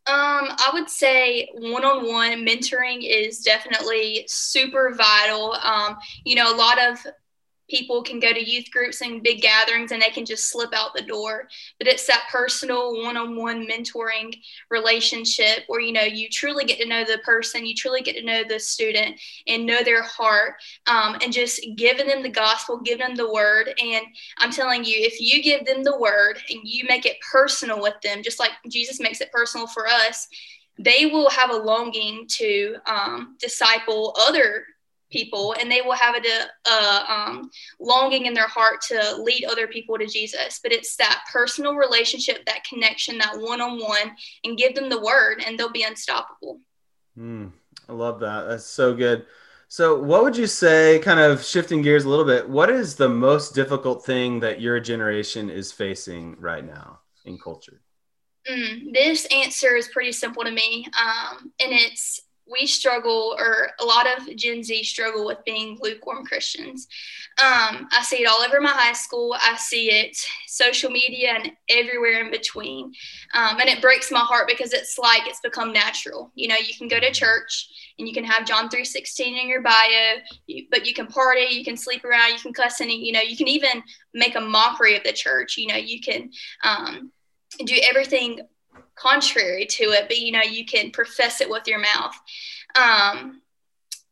Um, 0.06 0.48
I 0.56 0.70
would 0.72 0.88
say 0.88 1.48
one-on-one 1.52 2.46
mentoring 2.46 3.00
is 3.02 3.40
definitely 3.40 4.24
super 4.26 4.94
vital. 4.94 5.52
Um, 5.62 5.98
you 6.24 6.34
know, 6.34 6.54
a 6.54 6.56
lot 6.56 6.78
of 6.78 6.98
people 7.68 8.02
can 8.02 8.18
go 8.20 8.32
to 8.32 8.50
youth 8.50 8.70
groups 8.70 9.00
and 9.00 9.22
big 9.22 9.40
gatherings 9.40 9.92
and 9.92 10.00
they 10.00 10.10
can 10.10 10.24
just 10.24 10.50
slip 10.50 10.72
out 10.74 10.94
the 10.94 11.02
door. 11.02 11.48
But 11.78 11.88
it's 11.88 12.06
that 12.06 12.28
personal 12.30 13.02
one-on-one 13.02 13.66
mentoring 13.66 14.34
relationship 14.70 15.64
where 15.66 15.80
you 15.80 15.92
know 15.92 16.02
you 16.02 16.28
truly 16.28 16.64
get 16.64 16.78
to 16.78 16.88
know 16.88 17.04
the 17.04 17.18
person 17.24 17.66
you 17.66 17.74
truly 17.74 18.00
get 18.00 18.16
to 18.16 18.24
know 18.24 18.42
the 18.44 18.58
student 18.58 19.20
and 19.46 19.66
know 19.66 19.82
their 19.82 20.02
heart 20.02 20.54
um, 20.86 21.16
and 21.22 21.32
just 21.32 21.60
giving 21.76 22.06
them 22.06 22.22
the 22.22 22.28
gospel 22.28 22.80
giving 22.80 23.06
them 23.06 23.16
the 23.16 23.32
word. 23.32 23.74
And 23.82 24.04
i'm 24.38 24.50
telling 24.50 24.84
you 24.84 24.94
if 24.96 25.20
you 25.20 25.42
give 25.42 25.64
them 25.66 25.82
the 25.82 25.98
word 25.98 26.38
and 26.50 26.60
you 26.62 26.84
make 26.88 27.06
it 27.06 27.16
personal 27.32 27.80
with 27.80 27.94
them 28.02 28.22
just 28.22 28.38
like 28.38 28.50
jesus 28.68 29.00
makes 29.00 29.20
it 29.20 29.32
personal 29.32 29.66
for 29.66 29.86
us 29.86 30.28
they 30.78 31.06
will 31.06 31.28
have 31.30 31.50
a 31.50 31.56
longing 31.56 32.24
to 32.28 32.76
um, 32.86 33.36
disciple 33.40 34.14
other 34.18 34.64
people 35.10 35.54
and 35.60 35.70
they 35.70 35.80
will 35.80 35.92
have 35.92 36.14
a, 36.14 36.70
a 36.70 37.12
um, 37.12 37.50
longing 37.80 38.26
in 38.26 38.34
their 38.34 38.48
heart 38.48 38.80
to 38.88 39.16
lead 39.22 39.44
other 39.44 39.66
people 39.66 39.98
to 39.98 40.06
jesus. 40.06 40.60
But 40.62 40.72
it's 40.72 40.96
that 40.96 41.24
personal 41.32 41.74
relationship 41.74 42.44
that 42.46 42.64
connection 42.64 43.18
that 43.18 43.38
one-on-one 43.38 44.16
and 44.44 44.58
give 44.58 44.74
them 44.74 44.88
the 44.88 45.00
word 45.00 45.42
and 45.46 45.58
they'll 45.58 45.72
be 45.72 45.84
unstoppable. 45.84 46.60
Mm, 47.18 47.52
i 47.88 47.92
love 47.92 48.20
that. 48.20 48.48
That's 48.48 48.66
so 48.66 48.94
good. 48.94 49.26
So 49.68 50.00
what 50.00 50.22
would 50.22 50.36
you 50.36 50.46
say 50.46 50.98
kind 51.00 51.20
of 51.20 51.44
shifting 51.44 51.82
gears 51.82 52.04
a 52.04 52.08
little 52.08 52.24
bit 52.24 52.48
what 52.48 52.70
is 52.70 52.94
the 52.94 53.08
most 53.08 53.54
difficult 53.54 54.04
thing 54.04 54.40
that 54.40 54.60
your 54.60 54.80
generation 54.80 55.50
is 55.50 55.72
facing 55.72 56.36
right 56.38 56.64
now 56.64 57.00
in 57.24 57.38
culture? 57.38 57.80
Mm, 58.50 58.94
this 58.94 59.26
answer 59.26 59.76
is 59.76 59.88
pretty 59.88 60.12
simple 60.12 60.42
to 60.42 60.50
me 60.50 60.86
um, 60.98 61.52
and 61.60 61.72
it's 61.72 62.22
we 62.50 62.66
struggle, 62.66 63.36
or 63.38 63.70
a 63.80 63.84
lot 63.84 64.06
of 64.06 64.34
Gen 64.36 64.62
Z 64.62 64.84
struggle 64.84 65.26
with 65.26 65.44
being 65.44 65.78
lukewarm 65.80 66.24
Christians. 66.24 66.88
Um, 67.42 67.88
I 67.92 68.02
see 68.02 68.22
it 68.22 68.26
all 68.26 68.40
over 68.40 68.60
my 68.60 68.70
high 68.70 68.92
school. 68.92 69.36
I 69.40 69.56
see 69.56 69.90
it 69.90 70.16
social 70.46 70.90
media 70.90 71.34
and 71.34 71.52
everywhere 71.68 72.24
in 72.24 72.30
between. 72.30 72.92
Um, 73.34 73.60
and 73.60 73.68
it 73.68 73.80
breaks 73.80 74.10
my 74.10 74.20
heart 74.20 74.48
because 74.48 74.72
it's 74.72 74.98
like 74.98 75.26
it's 75.26 75.40
become 75.40 75.72
natural. 75.72 76.32
You 76.34 76.48
know, 76.48 76.56
you 76.56 76.74
can 76.76 76.88
go 76.88 76.98
to 76.98 77.12
church 77.12 77.68
and 77.98 78.08
you 78.08 78.14
can 78.14 78.24
have 78.24 78.46
John 78.46 78.68
3.16 78.68 79.40
in 79.40 79.48
your 79.48 79.62
bio, 79.62 80.16
but 80.70 80.86
you 80.86 80.94
can 80.94 81.06
party, 81.06 81.46
you 81.50 81.64
can 81.64 81.76
sleep 81.76 82.04
around, 82.04 82.32
you 82.32 82.38
can 82.38 82.52
cuss, 82.52 82.80
and, 82.80 82.90
you 82.90 83.12
know, 83.12 83.20
you 83.20 83.36
can 83.36 83.48
even 83.48 83.82
make 84.14 84.36
a 84.36 84.40
mockery 84.40 84.96
of 84.96 85.04
the 85.04 85.12
church. 85.12 85.56
You 85.56 85.68
know, 85.68 85.76
you 85.76 86.00
can 86.00 86.30
um, 86.64 87.12
do 87.64 87.76
everything 87.88 88.40
contrary 89.00 89.66
to 89.66 89.84
it, 89.84 90.08
but 90.08 90.18
you 90.18 90.32
know, 90.32 90.42
you 90.42 90.64
can 90.64 90.90
profess 90.90 91.40
it 91.40 91.48
with 91.48 91.66
your 91.66 91.78
mouth. 91.78 92.14
Um, 92.74 93.42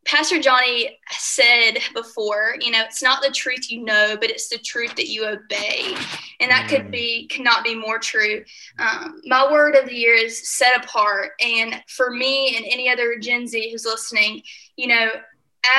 Pastor 0.06 0.40
Johnny 0.40 1.00
said 1.10 1.78
before, 1.92 2.54
you 2.60 2.70
know, 2.70 2.82
it's 2.84 3.02
not 3.02 3.22
the 3.22 3.30
truth 3.30 3.70
you 3.70 3.84
know, 3.84 4.16
but 4.20 4.30
it's 4.30 4.48
the 4.48 4.58
truth 4.58 4.94
that 4.94 5.08
you 5.08 5.26
obey. 5.26 5.96
And 6.38 6.48
that 6.50 6.68
could 6.68 6.86
mm. 6.86 6.90
be, 6.92 7.26
cannot 7.26 7.64
be 7.64 7.74
more 7.74 7.98
true. 7.98 8.44
Um, 8.78 9.20
my 9.24 9.50
word 9.50 9.74
of 9.74 9.86
the 9.86 9.96
year 9.96 10.14
is 10.14 10.48
set 10.48 10.84
apart. 10.84 11.32
And 11.40 11.82
for 11.88 12.10
me 12.10 12.56
and 12.56 12.64
any 12.70 12.88
other 12.88 13.18
Gen 13.18 13.48
Z 13.48 13.68
who's 13.70 13.84
listening, 13.84 14.42
you 14.76 14.86
know, 14.86 15.10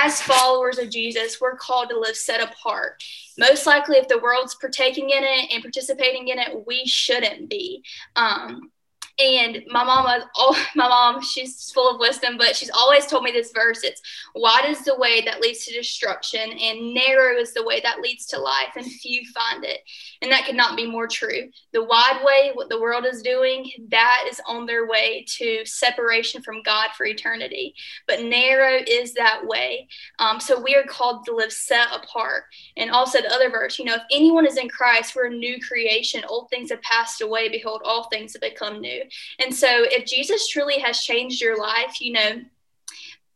as 0.04 0.22
followers 0.22 0.78
of 0.78 0.90
Jesus, 0.90 1.40
we're 1.40 1.56
called 1.56 1.90
to 1.90 2.00
live 2.00 2.18
set 2.18 2.42
apart. 2.42 3.02
Most 3.38 3.66
likely, 3.66 3.96
if 3.96 4.10
the 4.10 4.20
world's 4.20 4.56
partaking 4.56 5.10
in 5.10 5.24
it 5.24 5.54
and 5.54 5.64
participating 5.64 6.28
in 6.28 6.38
it, 6.38 6.68
we 6.68 6.86
shouldn't 6.86 7.50
be. 7.50 7.82
Um, 8.18 8.72
and 9.20 9.64
my 9.68 9.84
mom, 9.84 10.06
oh, 10.36 10.66
my 10.76 10.88
mom, 10.88 11.22
she's 11.22 11.72
full 11.72 11.90
of 11.90 12.00
wisdom, 12.00 12.38
but 12.38 12.56
she's 12.56 12.70
always 12.70 13.08
told 13.08 13.24
me 13.24 13.32
this 13.32 13.52
verse. 13.52 13.84
It's 13.84 14.02
wide 14.36 14.66
is 14.68 14.84
the 14.84 14.98
way 14.98 15.22
that 15.22 15.42
leads 15.42 15.66
to 15.66 15.74
destruction, 15.74 16.52
and 16.52 16.94
narrow 16.94 17.38
is 17.38 17.54
the 17.54 17.64
way 17.64 17.80
that 17.82 18.02
leads 18.02 18.26
to 18.28 18.40
life, 18.40 18.76
and 18.76 18.86
few 18.86 19.22
find 19.34 19.64
it. 19.64 19.80
And 20.22 20.32
that 20.32 20.46
could 20.46 20.56
not 20.56 20.78
be 20.78 20.90
more 20.90 21.08
true. 21.08 21.50
The 21.74 21.84
wide 21.84 22.22
way, 22.24 22.52
what 22.54 22.70
the 22.70 22.80
world 22.80 23.06
is 23.06 23.22
doing, 23.22 23.70
that 23.90 24.26
is 24.30 24.42
on 24.48 24.66
their 24.66 24.88
way 24.88 25.26
to 25.38 25.66
separation 25.66 26.42
from 26.42 26.62
God 26.62 26.90
for 26.96 27.06
eternity. 27.06 27.74
But 28.08 28.24
narrow 28.24 28.80
is 28.88 29.14
that 29.14 29.42
way. 29.46 29.88
Um, 30.20 30.40
so 30.40 30.60
we 30.60 30.76
are 30.76 30.84
called 30.84 31.26
to 31.26 31.36
live 31.36 31.52
set 31.52 31.88
apart. 31.94 32.44
And 32.78 32.92
also 32.92 33.22
the 33.22 33.34
other 33.34 33.50
verse, 33.50 33.80
you 33.80 33.86
know, 33.86 33.96
if 33.96 34.02
anyone 34.12 34.46
is 34.46 34.58
in 34.58 34.70
Christ, 34.70 35.16
we're 35.16 35.28
a 35.28 35.30
new 35.30 35.60
creation. 35.60 36.24
Old 36.28 36.50
things 36.50 36.70
have 36.72 36.82
passed 36.82 37.22
away. 37.22 37.50
Behold, 37.50 37.82
all 37.84 38.10
things 38.10 38.34
have 38.34 38.42
become 38.42 38.82
new. 38.82 39.04
And 39.40 39.54
so 39.54 39.68
if 39.70 40.06
Jesus 40.06 40.48
truly 40.48 40.80
has 40.80 41.04
changed 41.04 41.42
your 41.42 41.58
life, 41.58 42.00
you 42.02 42.14
know, 42.14 42.42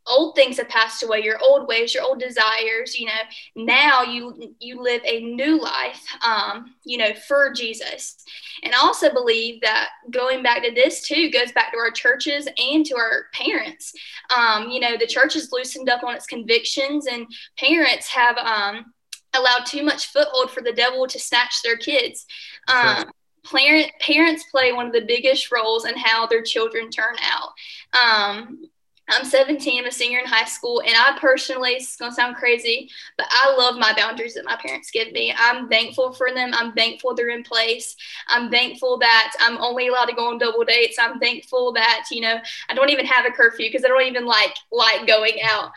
old 0.07 0.35
things 0.35 0.57
have 0.57 0.69
passed 0.69 1.03
away 1.03 1.21
your 1.21 1.37
old 1.41 1.67
ways 1.67 1.93
your 1.93 2.03
old 2.03 2.19
desires 2.19 2.99
you 2.99 3.05
know 3.05 3.11
now 3.55 4.01
you 4.01 4.55
you 4.59 4.81
live 4.81 5.01
a 5.05 5.21
new 5.21 5.61
life 5.61 6.03
um 6.25 6.73
you 6.83 6.97
know 6.97 7.13
for 7.27 7.53
jesus. 7.53 8.17
And 8.63 8.73
i 8.73 8.77
also 8.77 9.11
believe 9.11 9.61
that 9.61 9.89
going 10.09 10.41
back 10.41 10.63
to 10.63 10.71
this 10.71 11.07
too 11.07 11.29
goes 11.29 11.51
back 11.51 11.71
to 11.71 11.77
our 11.77 11.91
churches 11.91 12.47
and 12.57 12.85
to 12.85 12.95
our 12.95 13.25
parents. 13.33 13.93
Um 14.35 14.69
you 14.69 14.79
know 14.79 14.97
the 14.97 15.07
church 15.07 15.35
is 15.35 15.51
loosened 15.51 15.89
up 15.89 16.03
on 16.03 16.15
its 16.15 16.25
convictions 16.25 17.07
and 17.07 17.27
parents 17.57 18.07
have 18.07 18.37
um 18.37 18.93
allowed 19.33 19.65
too 19.65 19.83
much 19.83 20.07
foothold 20.07 20.51
for 20.51 20.61
the 20.61 20.73
devil 20.73 21.07
to 21.07 21.19
snatch 21.19 21.61
their 21.63 21.77
kids. 21.77 22.25
Um 22.67 23.11
parent, 23.49 23.91
parents 23.99 24.45
play 24.51 24.73
one 24.73 24.87
of 24.87 24.93
the 24.93 25.05
biggest 25.05 25.51
roles 25.51 25.85
in 25.85 25.95
how 25.97 26.27
their 26.27 26.43
children 26.43 26.89
turn 26.89 27.15
out. 27.21 27.49
Um, 27.93 28.69
I'm 29.11 29.25
17, 29.25 29.79
I'm 29.79 29.87
a 29.87 29.91
senior 29.91 30.19
in 30.19 30.25
high 30.25 30.45
school, 30.45 30.81
and 30.81 30.93
I 30.95 31.17
personally, 31.19 31.71
it's 31.71 31.97
gonna 31.97 32.13
sound 32.13 32.37
crazy, 32.37 32.89
but 33.17 33.27
I 33.29 33.53
love 33.57 33.75
my 33.75 33.93
boundaries 33.93 34.35
that 34.35 34.45
my 34.45 34.55
parents 34.55 34.89
give 34.89 35.11
me. 35.11 35.33
I'm 35.37 35.67
thankful 35.67 36.13
for 36.13 36.31
them. 36.33 36.51
I'm 36.53 36.71
thankful 36.73 37.13
they're 37.13 37.29
in 37.29 37.43
place. 37.43 37.95
I'm 38.27 38.49
thankful 38.49 38.97
that 38.99 39.33
I'm 39.41 39.57
only 39.57 39.87
allowed 39.87 40.05
to 40.05 40.15
go 40.15 40.29
on 40.29 40.37
double 40.37 40.63
dates. 40.63 40.97
I'm 40.97 41.19
thankful 41.19 41.73
that, 41.73 42.05
you 42.09 42.21
know, 42.21 42.39
I 42.69 42.73
don't 42.73 42.89
even 42.89 43.05
have 43.05 43.25
a 43.25 43.31
curfew 43.31 43.67
because 43.67 43.83
I 43.83 43.89
don't 43.89 44.03
even 44.03 44.25
like 44.25 44.55
like 44.71 45.05
going 45.07 45.39
out. 45.43 45.71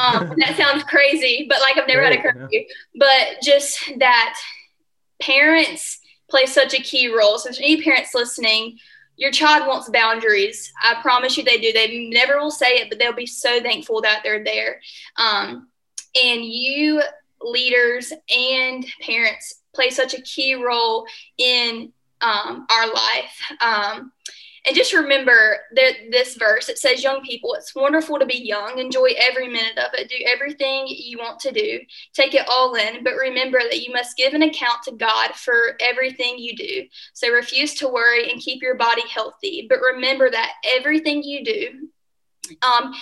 Um, 0.00 0.34
that 0.38 0.56
sounds 0.56 0.82
crazy, 0.84 1.46
but 1.48 1.60
like 1.60 1.78
I've 1.78 1.88
never 1.88 2.02
had 2.02 2.14
a 2.14 2.22
curfew. 2.22 2.64
But 2.96 3.36
just 3.42 3.92
that 3.98 4.36
parents 5.20 6.00
play 6.32 6.46
such 6.46 6.72
a 6.72 6.82
key 6.82 7.14
role. 7.14 7.38
So, 7.38 7.50
if 7.50 7.58
any 7.58 7.82
parents 7.82 8.14
listening, 8.14 8.78
your 9.16 9.30
child 9.30 9.68
wants 9.68 9.90
boundaries. 9.90 10.72
I 10.82 11.00
promise 11.02 11.36
you 11.36 11.44
they 11.44 11.58
do. 11.58 11.72
They 11.72 12.08
never 12.10 12.38
will 12.38 12.50
say 12.50 12.78
it, 12.78 12.88
but 12.88 12.98
they'll 12.98 13.12
be 13.12 13.26
so 13.26 13.60
thankful 13.60 14.00
that 14.00 14.22
they're 14.24 14.42
there. 14.42 14.80
Um, 15.16 15.68
and 16.24 16.42
you, 16.42 17.02
leaders 17.42 18.12
and 18.34 18.86
parents, 19.02 19.60
play 19.74 19.90
such 19.90 20.14
a 20.14 20.22
key 20.22 20.54
role 20.54 21.06
in 21.36 21.92
um, 22.22 22.66
our 22.70 22.86
life. 22.86 23.52
Um, 23.60 24.12
and 24.64 24.76
just 24.76 24.92
remember 24.92 25.58
that 25.74 25.92
this 26.10 26.36
verse 26.36 26.68
it 26.68 26.78
says, 26.78 27.02
Young 27.02 27.22
people, 27.22 27.54
it's 27.54 27.74
wonderful 27.74 28.18
to 28.18 28.26
be 28.26 28.38
young. 28.38 28.78
Enjoy 28.78 29.08
every 29.18 29.48
minute 29.48 29.78
of 29.78 29.92
it. 29.94 30.08
Do 30.08 30.24
everything 30.24 30.84
you 30.86 31.18
want 31.18 31.40
to 31.40 31.50
do. 31.50 31.80
Take 32.12 32.34
it 32.34 32.46
all 32.48 32.74
in. 32.74 33.02
But 33.02 33.14
remember 33.14 33.58
that 33.58 33.82
you 33.82 33.92
must 33.92 34.16
give 34.16 34.34
an 34.34 34.42
account 34.42 34.82
to 34.84 34.92
God 34.92 35.34
for 35.34 35.76
everything 35.80 36.38
you 36.38 36.54
do. 36.56 36.86
So 37.12 37.30
refuse 37.30 37.74
to 37.74 37.88
worry 37.88 38.30
and 38.30 38.40
keep 38.40 38.62
your 38.62 38.76
body 38.76 39.02
healthy. 39.08 39.66
But 39.68 39.80
remember 39.80 40.30
that 40.30 40.52
everything 40.64 41.24
you 41.24 41.44
do, 41.44 41.88
um, 42.62 42.94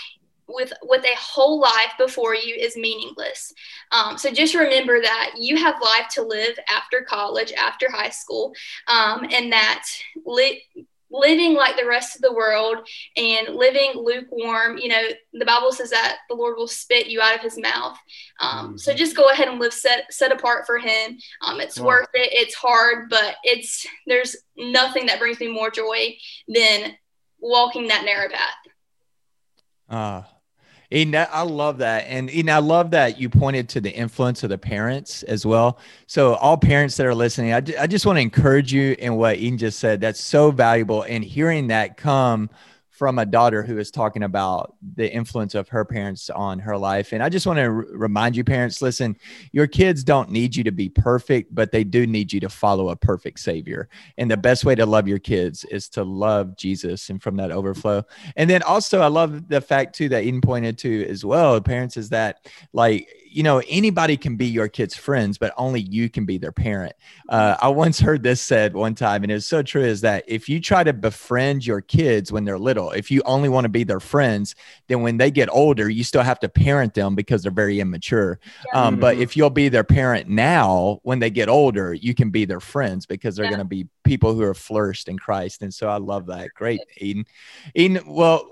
with 0.53 0.73
with 0.83 1.05
a 1.05 1.16
whole 1.16 1.61
life 1.61 1.92
before 1.99 2.35
you 2.35 2.55
is 2.55 2.77
meaningless. 2.77 3.53
Um, 3.92 4.18
so 4.18 4.31
just 4.33 4.55
remember 4.55 5.01
that 5.01 5.33
you 5.38 5.57
have 5.57 5.81
life 5.81 6.09
to 6.12 6.23
live 6.23 6.59
after 6.68 7.03
college, 7.03 7.53
after 7.53 7.90
high 7.90 8.11
school, 8.11 8.53
um, 8.88 9.27
and 9.31 9.53
that 9.53 9.85
li- 10.25 10.64
living 11.11 11.55
like 11.55 11.77
the 11.77 11.87
rest 11.87 12.14
of 12.14 12.23
the 12.23 12.33
world 12.33 12.88
and 13.16 13.55
living 13.55 13.92
lukewarm 13.94 14.79
you 14.79 14.88
know 14.88 15.03
the 15.33 15.44
bible 15.44 15.73
says 15.73 15.90
that 15.90 16.18
the 16.29 16.35
lord 16.35 16.57
will 16.57 16.68
spit 16.68 17.07
you 17.07 17.20
out 17.20 17.35
of 17.35 17.40
his 17.40 17.59
mouth 17.59 17.96
um, 18.40 18.79
so 18.79 18.90
mm-hmm. 18.90 18.99
just 18.99 19.16
go 19.16 19.29
ahead 19.31 19.49
and 19.49 19.59
live 19.59 19.73
set 19.73 20.05
set 20.11 20.33
apart 20.33 20.66
for 20.66 20.79
him 20.79 21.18
um, 21.42 21.61
it's 21.61 21.79
wow. 21.79 21.87
worth 21.87 22.09
it 22.14 22.29
it's 22.33 22.55
hard 22.55 23.09
but 23.11 23.37
it's 23.42 23.87
there's 24.07 24.37
nothing 24.57 25.07
that 25.07 25.18
brings 25.18 25.40
me 25.40 25.49
more 25.49 25.70
joy 25.70 26.14
than 26.49 26.94
walking 27.40 27.88
that 27.88 28.05
narrow 28.05 28.29
path 28.29 28.55
ah 29.88 30.18
uh, 30.18 30.39
Eden, 30.90 31.14
I 31.31 31.42
love 31.42 31.79
that. 31.79 32.07
And 32.09 32.29
Eden, 32.31 32.50
I 32.50 32.59
love 32.59 32.90
that 32.90 33.20
you 33.20 33.29
pointed 33.29 33.68
to 33.70 33.81
the 33.81 33.90
influence 33.90 34.42
of 34.42 34.50
the 34.50 34.59
parents 34.59 35.22
as 35.22 35.46
well. 35.46 35.79
So, 36.07 36.35
all 36.35 36.57
parents 36.57 36.96
that 36.96 37.07
are 37.07 37.14
listening, 37.14 37.53
I, 37.53 37.62
I 37.79 37.87
just 37.87 38.07
want 38.07 38.16
to 38.16 38.20
encourage 38.20 38.72
you 38.72 38.96
in 38.98 39.14
what 39.14 39.37
Eden 39.37 39.59
just 39.59 39.79
said. 39.79 40.00
That's 40.00 40.20
so 40.20 40.50
valuable. 40.50 41.03
And 41.03 41.22
hearing 41.22 41.68
that 41.68 41.96
come 41.96 42.50
from 43.00 43.18
a 43.18 43.24
daughter 43.24 43.62
who 43.62 43.78
is 43.78 43.90
talking 43.90 44.24
about 44.24 44.74
the 44.94 45.10
influence 45.10 45.54
of 45.54 45.70
her 45.70 45.86
parents 45.86 46.28
on 46.28 46.58
her 46.58 46.76
life. 46.76 47.14
And 47.14 47.22
I 47.22 47.30
just 47.30 47.46
want 47.46 47.56
to 47.56 47.62
r- 47.62 47.70
remind 47.70 48.36
you, 48.36 48.44
parents, 48.44 48.82
listen, 48.82 49.16
your 49.52 49.66
kids 49.66 50.04
don't 50.04 50.30
need 50.30 50.54
you 50.54 50.62
to 50.64 50.70
be 50.70 50.90
perfect, 50.90 51.54
but 51.54 51.72
they 51.72 51.82
do 51.82 52.06
need 52.06 52.30
you 52.30 52.40
to 52.40 52.50
follow 52.50 52.90
a 52.90 52.96
perfect 52.96 53.40
Savior. 53.40 53.88
And 54.18 54.30
the 54.30 54.36
best 54.36 54.66
way 54.66 54.74
to 54.74 54.84
love 54.84 55.08
your 55.08 55.18
kids 55.18 55.64
is 55.70 55.88
to 55.96 56.04
love 56.04 56.58
Jesus 56.58 57.08
and 57.08 57.22
from 57.22 57.36
that 57.36 57.50
overflow. 57.50 58.04
And 58.36 58.50
then 58.50 58.62
also, 58.64 59.00
I 59.00 59.06
love 59.06 59.48
the 59.48 59.62
fact 59.62 59.94
too 59.94 60.10
that 60.10 60.24
Eden 60.24 60.42
pointed 60.42 60.76
to 60.80 61.06
as 61.08 61.24
well, 61.24 61.58
parents, 61.58 61.96
is 61.96 62.10
that 62.10 62.50
like, 62.74 63.08
you 63.30 63.42
know, 63.42 63.62
anybody 63.68 64.16
can 64.16 64.36
be 64.36 64.46
your 64.46 64.68
kid's 64.68 64.96
friends, 64.96 65.38
but 65.38 65.54
only 65.56 65.82
you 65.82 66.10
can 66.10 66.26
be 66.26 66.36
their 66.36 66.52
parent. 66.52 66.94
Uh, 67.28 67.56
I 67.60 67.68
once 67.68 68.00
heard 68.00 68.22
this 68.22 68.40
said 68.40 68.74
one 68.74 68.94
time, 68.94 69.22
and 69.22 69.30
it's 69.30 69.46
so 69.46 69.62
true 69.62 69.84
is 69.84 70.00
that 70.00 70.24
if 70.26 70.48
you 70.48 70.60
try 70.60 70.82
to 70.82 70.92
befriend 70.92 71.64
your 71.64 71.80
kids 71.80 72.32
when 72.32 72.44
they're 72.44 72.58
little, 72.58 72.90
if 72.90 73.10
you 73.10 73.22
only 73.24 73.48
want 73.48 73.64
to 73.64 73.68
be 73.68 73.84
their 73.84 74.00
friends, 74.00 74.56
then 74.88 75.02
when 75.02 75.16
they 75.16 75.30
get 75.30 75.48
older, 75.50 75.88
you 75.88 76.02
still 76.02 76.22
have 76.22 76.40
to 76.40 76.48
parent 76.48 76.94
them 76.94 77.14
because 77.14 77.42
they're 77.42 77.52
very 77.52 77.78
immature. 77.78 78.40
Yeah. 78.72 78.86
Um, 78.86 78.98
but 78.98 79.14
mm-hmm. 79.14 79.22
if 79.22 79.36
you'll 79.36 79.50
be 79.50 79.68
their 79.68 79.84
parent 79.84 80.28
now, 80.28 80.98
when 81.02 81.20
they 81.20 81.30
get 81.30 81.48
older, 81.48 81.94
you 81.94 82.14
can 82.14 82.30
be 82.30 82.44
their 82.44 82.60
friends 82.60 83.06
because 83.06 83.36
they're 83.36 83.44
yeah. 83.44 83.52
going 83.52 83.60
to 83.60 83.64
be 83.64 83.86
people 84.02 84.34
who 84.34 84.42
are 84.42 84.54
flourished 84.54 85.08
in 85.08 85.18
Christ. 85.18 85.62
And 85.62 85.72
so 85.72 85.88
I 85.88 85.98
love 85.98 86.26
that. 86.26 86.48
Great, 86.54 86.80
Eden. 86.96 87.24
Eden, 87.74 88.00
well, 88.06 88.50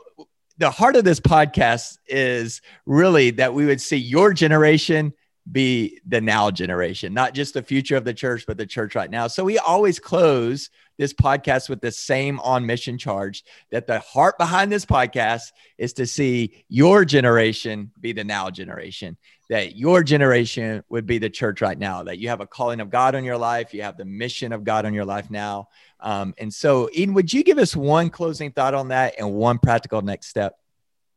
the 0.58 0.70
heart 0.70 0.96
of 0.96 1.04
this 1.04 1.20
podcast 1.20 1.98
is 2.08 2.60
really 2.84 3.30
that 3.30 3.54
we 3.54 3.64
would 3.64 3.80
see 3.80 3.96
your 3.96 4.32
generation 4.32 5.12
be 5.50 6.00
the 6.06 6.20
now 6.20 6.50
generation, 6.50 7.14
not 7.14 7.32
just 7.32 7.54
the 7.54 7.62
future 7.62 7.96
of 7.96 8.04
the 8.04 8.12
church, 8.12 8.44
but 8.46 8.58
the 8.58 8.66
church 8.66 8.94
right 8.94 9.10
now. 9.10 9.28
So 9.28 9.44
we 9.44 9.56
always 9.58 9.98
close 9.98 10.68
this 10.98 11.14
podcast 11.14 11.68
with 11.68 11.80
the 11.80 11.92
same 11.92 12.40
on 12.40 12.66
mission 12.66 12.98
charge 12.98 13.44
that 13.70 13.86
the 13.86 14.00
heart 14.00 14.36
behind 14.36 14.70
this 14.70 14.84
podcast 14.84 15.52
is 15.78 15.94
to 15.94 16.06
see 16.06 16.64
your 16.68 17.04
generation 17.04 17.92
be 17.98 18.12
the 18.12 18.24
now 18.24 18.50
generation, 18.50 19.16
that 19.48 19.76
your 19.76 20.02
generation 20.02 20.84
would 20.90 21.06
be 21.06 21.18
the 21.18 21.30
church 21.30 21.60
right 21.62 21.78
now, 21.78 22.02
that 22.02 22.18
you 22.18 22.28
have 22.28 22.40
a 22.40 22.46
calling 22.46 22.80
of 22.80 22.90
God 22.90 23.14
on 23.14 23.24
your 23.24 23.38
life, 23.38 23.72
you 23.72 23.82
have 23.82 23.96
the 23.96 24.04
mission 24.04 24.52
of 24.52 24.62
God 24.62 24.84
on 24.84 24.92
your 24.92 25.06
life 25.06 25.30
now. 25.30 25.68
Um, 26.00 26.34
and 26.38 26.52
so, 26.52 26.88
Eden, 26.92 27.14
would 27.14 27.32
you 27.32 27.42
give 27.42 27.58
us 27.58 27.74
one 27.74 28.10
closing 28.10 28.52
thought 28.52 28.74
on 28.74 28.88
that 28.88 29.14
and 29.18 29.32
one 29.32 29.58
practical 29.58 30.02
next 30.02 30.26
step? 30.26 30.58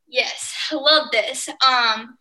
Yes, 0.07 0.55
I 0.71 0.75
love 0.75 1.07
this. 1.11 1.49
Um, 1.49 2.17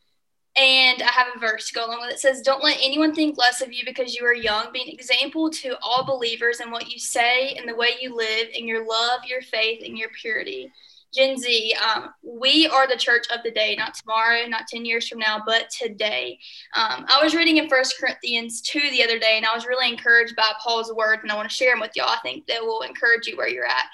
and 0.56 1.00
I 1.00 1.10
have 1.12 1.28
a 1.36 1.38
verse 1.38 1.68
to 1.68 1.74
go 1.74 1.86
along 1.86 2.00
with 2.00 2.10
it. 2.10 2.14
it. 2.14 2.18
says, 2.20 2.42
Don't 2.42 2.62
let 2.62 2.78
anyone 2.82 3.14
think 3.14 3.38
less 3.38 3.60
of 3.60 3.72
you 3.72 3.84
because 3.84 4.14
you 4.14 4.24
are 4.24 4.34
young. 4.34 4.72
Be 4.72 4.82
an 4.82 4.88
example 4.88 5.48
to 5.50 5.76
all 5.80 6.04
believers 6.04 6.60
in 6.60 6.72
what 6.72 6.90
you 6.90 6.98
say 6.98 7.54
and 7.54 7.68
the 7.68 7.74
way 7.74 7.90
you 8.00 8.16
live, 8.16 8.48
in 8.52 8.66
your 8.66 8.86
love, 8.86 9.20
your 9.26 9.42
faith, 9.42 9.82
and 9.84 9.96
your 9.96 10.08
purity. 10.20 10.72
Gen 11.14 11.36
Z, 11.36 11.74
um, 11.74 12.10
we 12.22 12.66
are 12.68 12.86
the 12.86 12.96
church 12.96 13.26
of 13.30 13.42
the 13.42 13.50
day, 13.50 13.74
not 13.76 13.94
tomorrow, 13.94 14.46
not 14.46 14.68
10 14.68 14.84
years 14.84 15.08
from 15.08 15.18
now, 15.18 15.42
but 15.44 15.68
today. 15.70 16.38
Um, 16.76 17.04
I 17.08 17.20
was 17.22 17.34
reading 17.34 17.56
in 17.56 17.68
First 17.68 17.98
Corinthians 17.98 18.60
2 18.60 18.78
the 18.90 19.02
other 19.02 19.18
day, 19.18 19.36
and 19.36 19.44
I 19.44 19.54
was 19.54 19.66
really 19.66 19.88
encouraged 19.88 20.36
by 20.36 20.52
Paul's 20.62 20.92
words, 20.92 21.22
and 21.22 21.32
I 21.32 21.36
want 21.36 21.48
to 21.50 21.54
share 21.54 21.72
them 21.72 21.80
with 21.80 21.92
y'all. 21.96 22.08
I 22.08 22.18
think 22.22 22.46
that 22.46 22.62
will 22.62 22.82
encourage 22.82 23.26
you 23.26 23.36
where 23.36 23.48
you're 23.48 23.66
at. 23.66 23.86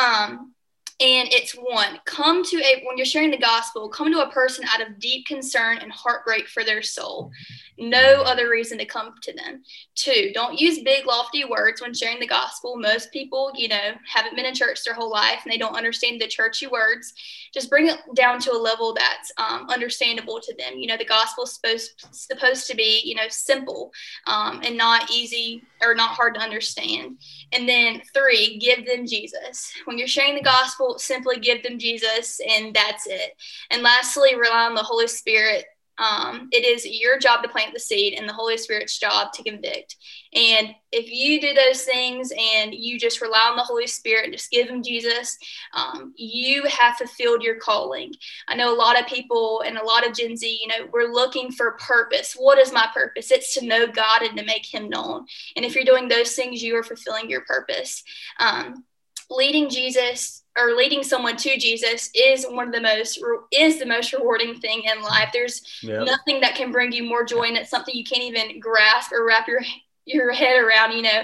Um, 0.00 0.54
and 1.00 1.28
it's 1.32 1.52
one 1.52 1.98
come 2.04 2.44
to 2.44 2.56
a 2.58 2.82
when 2.84 2.98
you're 2.98 3.06
sharing 3.06 3.30
the 3.30 3.38
gospel 3.38 3.88
come 3.88 4.12
to 4.12 4.20
a 4.20 4.30
person 4.30 4.64
out 4.68 4.86
of 4.86 4.98
deep 4.98 5.26
concern 5.26 5.78
and 5.78 5.90
heartbreak 5.90 6.46
for 6.46 6.62
their 6.62 6.82
soul. 6.82 7.30
No 7.78 8.22
other 8.22 8.50
reason 8.50 8.76
to 8.78 8.84
come 8.84 9.14
to 9.22 9.32
them. 9.32 9.62
Two 9.94 10.30
don't 10.34 10.60
use 10.60 10.82
big 10.82 11.06
lofty 11.06 11.44
words 11.46 11.80
when 11.80 11.94
sharing 11.94 12.20
the 12.20 12.26
gospel. 12.26 12.78
Most 12.78 13.10
people 13.12 13.50
you 13.54 13.68
know 13.68 13.92
haven't 14.06 14.36
been 14.36 14.44
in 14.44 14.54
church 14.54 14.84
their 14.84 14.94
whole 14.94 15.10
life 15.10 15.40
and 15.44 15.52
they 15.52 15.58
don't 15.58 15.76
understand 15.76 16.20
the 16.20 16.28
churchy 16.28 16.66
words. 16.66 17.14
Just 17.54 17.70
bring 17.70 17.88
it 17.88 17.98
down 18.14 18.38
to 18.40 18.52
a 18.52 18.58
level 18.58 18.92
that's 18.92 19.32
um, 19.38 19.68
understandable 19.70 20.40
to 20.40 20.54
them. 20.56 20.74
You 20.76 20.88
know 20.88 20.98
the 20.98 21.04
gospel 21.06 21.44
is 21.44 21.54
supposed 21.54 22.06
supposed 22.12 22.66
to 22.66 22.76
be 22.76 23.00
you 23.04 23.14
know 23.14 23.28
simple 23.28 23.90
um, 24.26 24.60
and 24.62 24.76
not 24.76 25.10
easy 25.10 25.62
or 25.80 25.94
not 25.94 26.10
hard 26.10 26.34
to 26.34 26.40
understand. 26.40 27.16
And 27.52 27.66
then 27.66 28.02
three 28.12 28.58
give 28.58 28.86
them 28.86 29.06
jesus. 29.06 29.72
When 29.86 29.96
you're 29.96 30.06
sharing 30.06 30.34
the 30.34 30.42
gospel 30.42 30.89
simply 30.98 31.38
give 31.38 31.62
them 31.62 31.78
Jesus, 31.78 32.40
and 32.46 32.74
that's 32.74 33.06
it. 33.06 33.32
And 33.70 33.82
lastly, 33.82 34.34
rely 34.34 34.64
on 34.64 34.74
the 34.74 34.82
Holy 34.82 35.06
Spirit. 35.06 35.64
Um, 36.00 36.48
it 36.50 36.64
is 36.64 36.86
your 36.86 37.18
job 37.18 37.42
to 37.42 37.48
plant 37.50 37.74
the 37.74 37.78
seed 37.78 38.14
and 38.14 38.26
the 38.26 38.32
Holy 38.32 38.56
Spirit's 38.56 38.98
job 38.98 39.32
to 39.34 39.42
convict. 39.42 39.96
And 40.32 40.70
if 40.92 41.10
you 41.10 41.40
do 41.40 41.52
those 41.52 41.82
things 41.82 42.32
and 42.32 42.74
you 42.74 42.98
just 42.98 43.20
rely 43.20 43.46
on 43.50 43.56
the 43.56 43.62
Holy 43.62 43.86
Spirit 43.86 44.24
and 44.24 44.32
just 44.32 44.50
give 44.50 44.66
Him 44.66 44.82
Jesus, 44.82 45.36
um, 45.74 46.14
you 46.16 46.64
have 46.64 46.96
fulfilled 46.96 47.42
your 47.42 47.56
calling. 47.56 48.14
I 48.48 48.54
know 48.54 48.74
a 48.74 48.78
lot 48.78 48.98
of 48.98 49.06
people 49.06 49.62
and 49.66 49.76
a 49.76 49.84
lot 49.84 50.06
of 50.06 50.14
Gen 50.14 50.38
Z, 50.38 50.58
you 50.62 50.68
know, 50.68 50.88
we're 50.90 51.12
looking 51.12 51.52
for 51.52 51.72
purpose. 51.72 52.32
What 52.32 52.58
is 52.58 52.72
my 52.72 52.88
purpose? 52.94 53.30
It's 53.30 53.52
to 53.54 53.66
know 53.66 53.86
God 53.86 54.22
and 54.22 54.38
to 54.38 54.44
make 54.44 54.64
Him 54.72 54.88
known. 54.88 55.26
And 55.54 55.66
if 55.66 55.74
you're 55.74 55.84
doing 55.84 56.08
those 56.08 56.34
things, 56.34 56.62
you 56.62 56.76
are 56.76 56.82
fulfilling 56.82 57.28
your 57.28 57.42
purpose. 57.42 58.02
Um, 58.38 58.84
leading 59.30 59.70
Jesus 59.70 60.42
or 60.58 60.74
leading 60.74 61.02
someone 61.02 61.36
to 61.36 61.58
Jesus 61.58 62.10
is 62.14 62.44
one 62.44 62.66
of 62.66 62.74
the 62.74 62.80
most 62.80 63.22
is 63.52 63.78
the 63.78 63.86
most 63.86 64.12
rewarding 64.12 64.60
thing 64.60 64.82
in 64.84 65.02
life. 65.02 65.30
There's 65.32 65.62
yep. 65.82 66.04
nothing 66.04 66.40
that 66.40 66.54
can 66.54 66.72
bring 66.72 66.92
you 66.92 67.04
more 67.04 67.24
joy, 67.24 67.44
and 67.44 67.56
it's 67.56 67.70
something 67.70 67.94
you 67.94 68.04
can't 68.04 68.22
even 68.22 68.60
grasp 68.60 69.12
or 69.12 69.26
wrap 69.26 69.48
your 69.48 69.62
your 70.04 70.32
head 70.32 70.62
around. 70.62 70.92
You 70.92 71.02
know, 71.02 71.22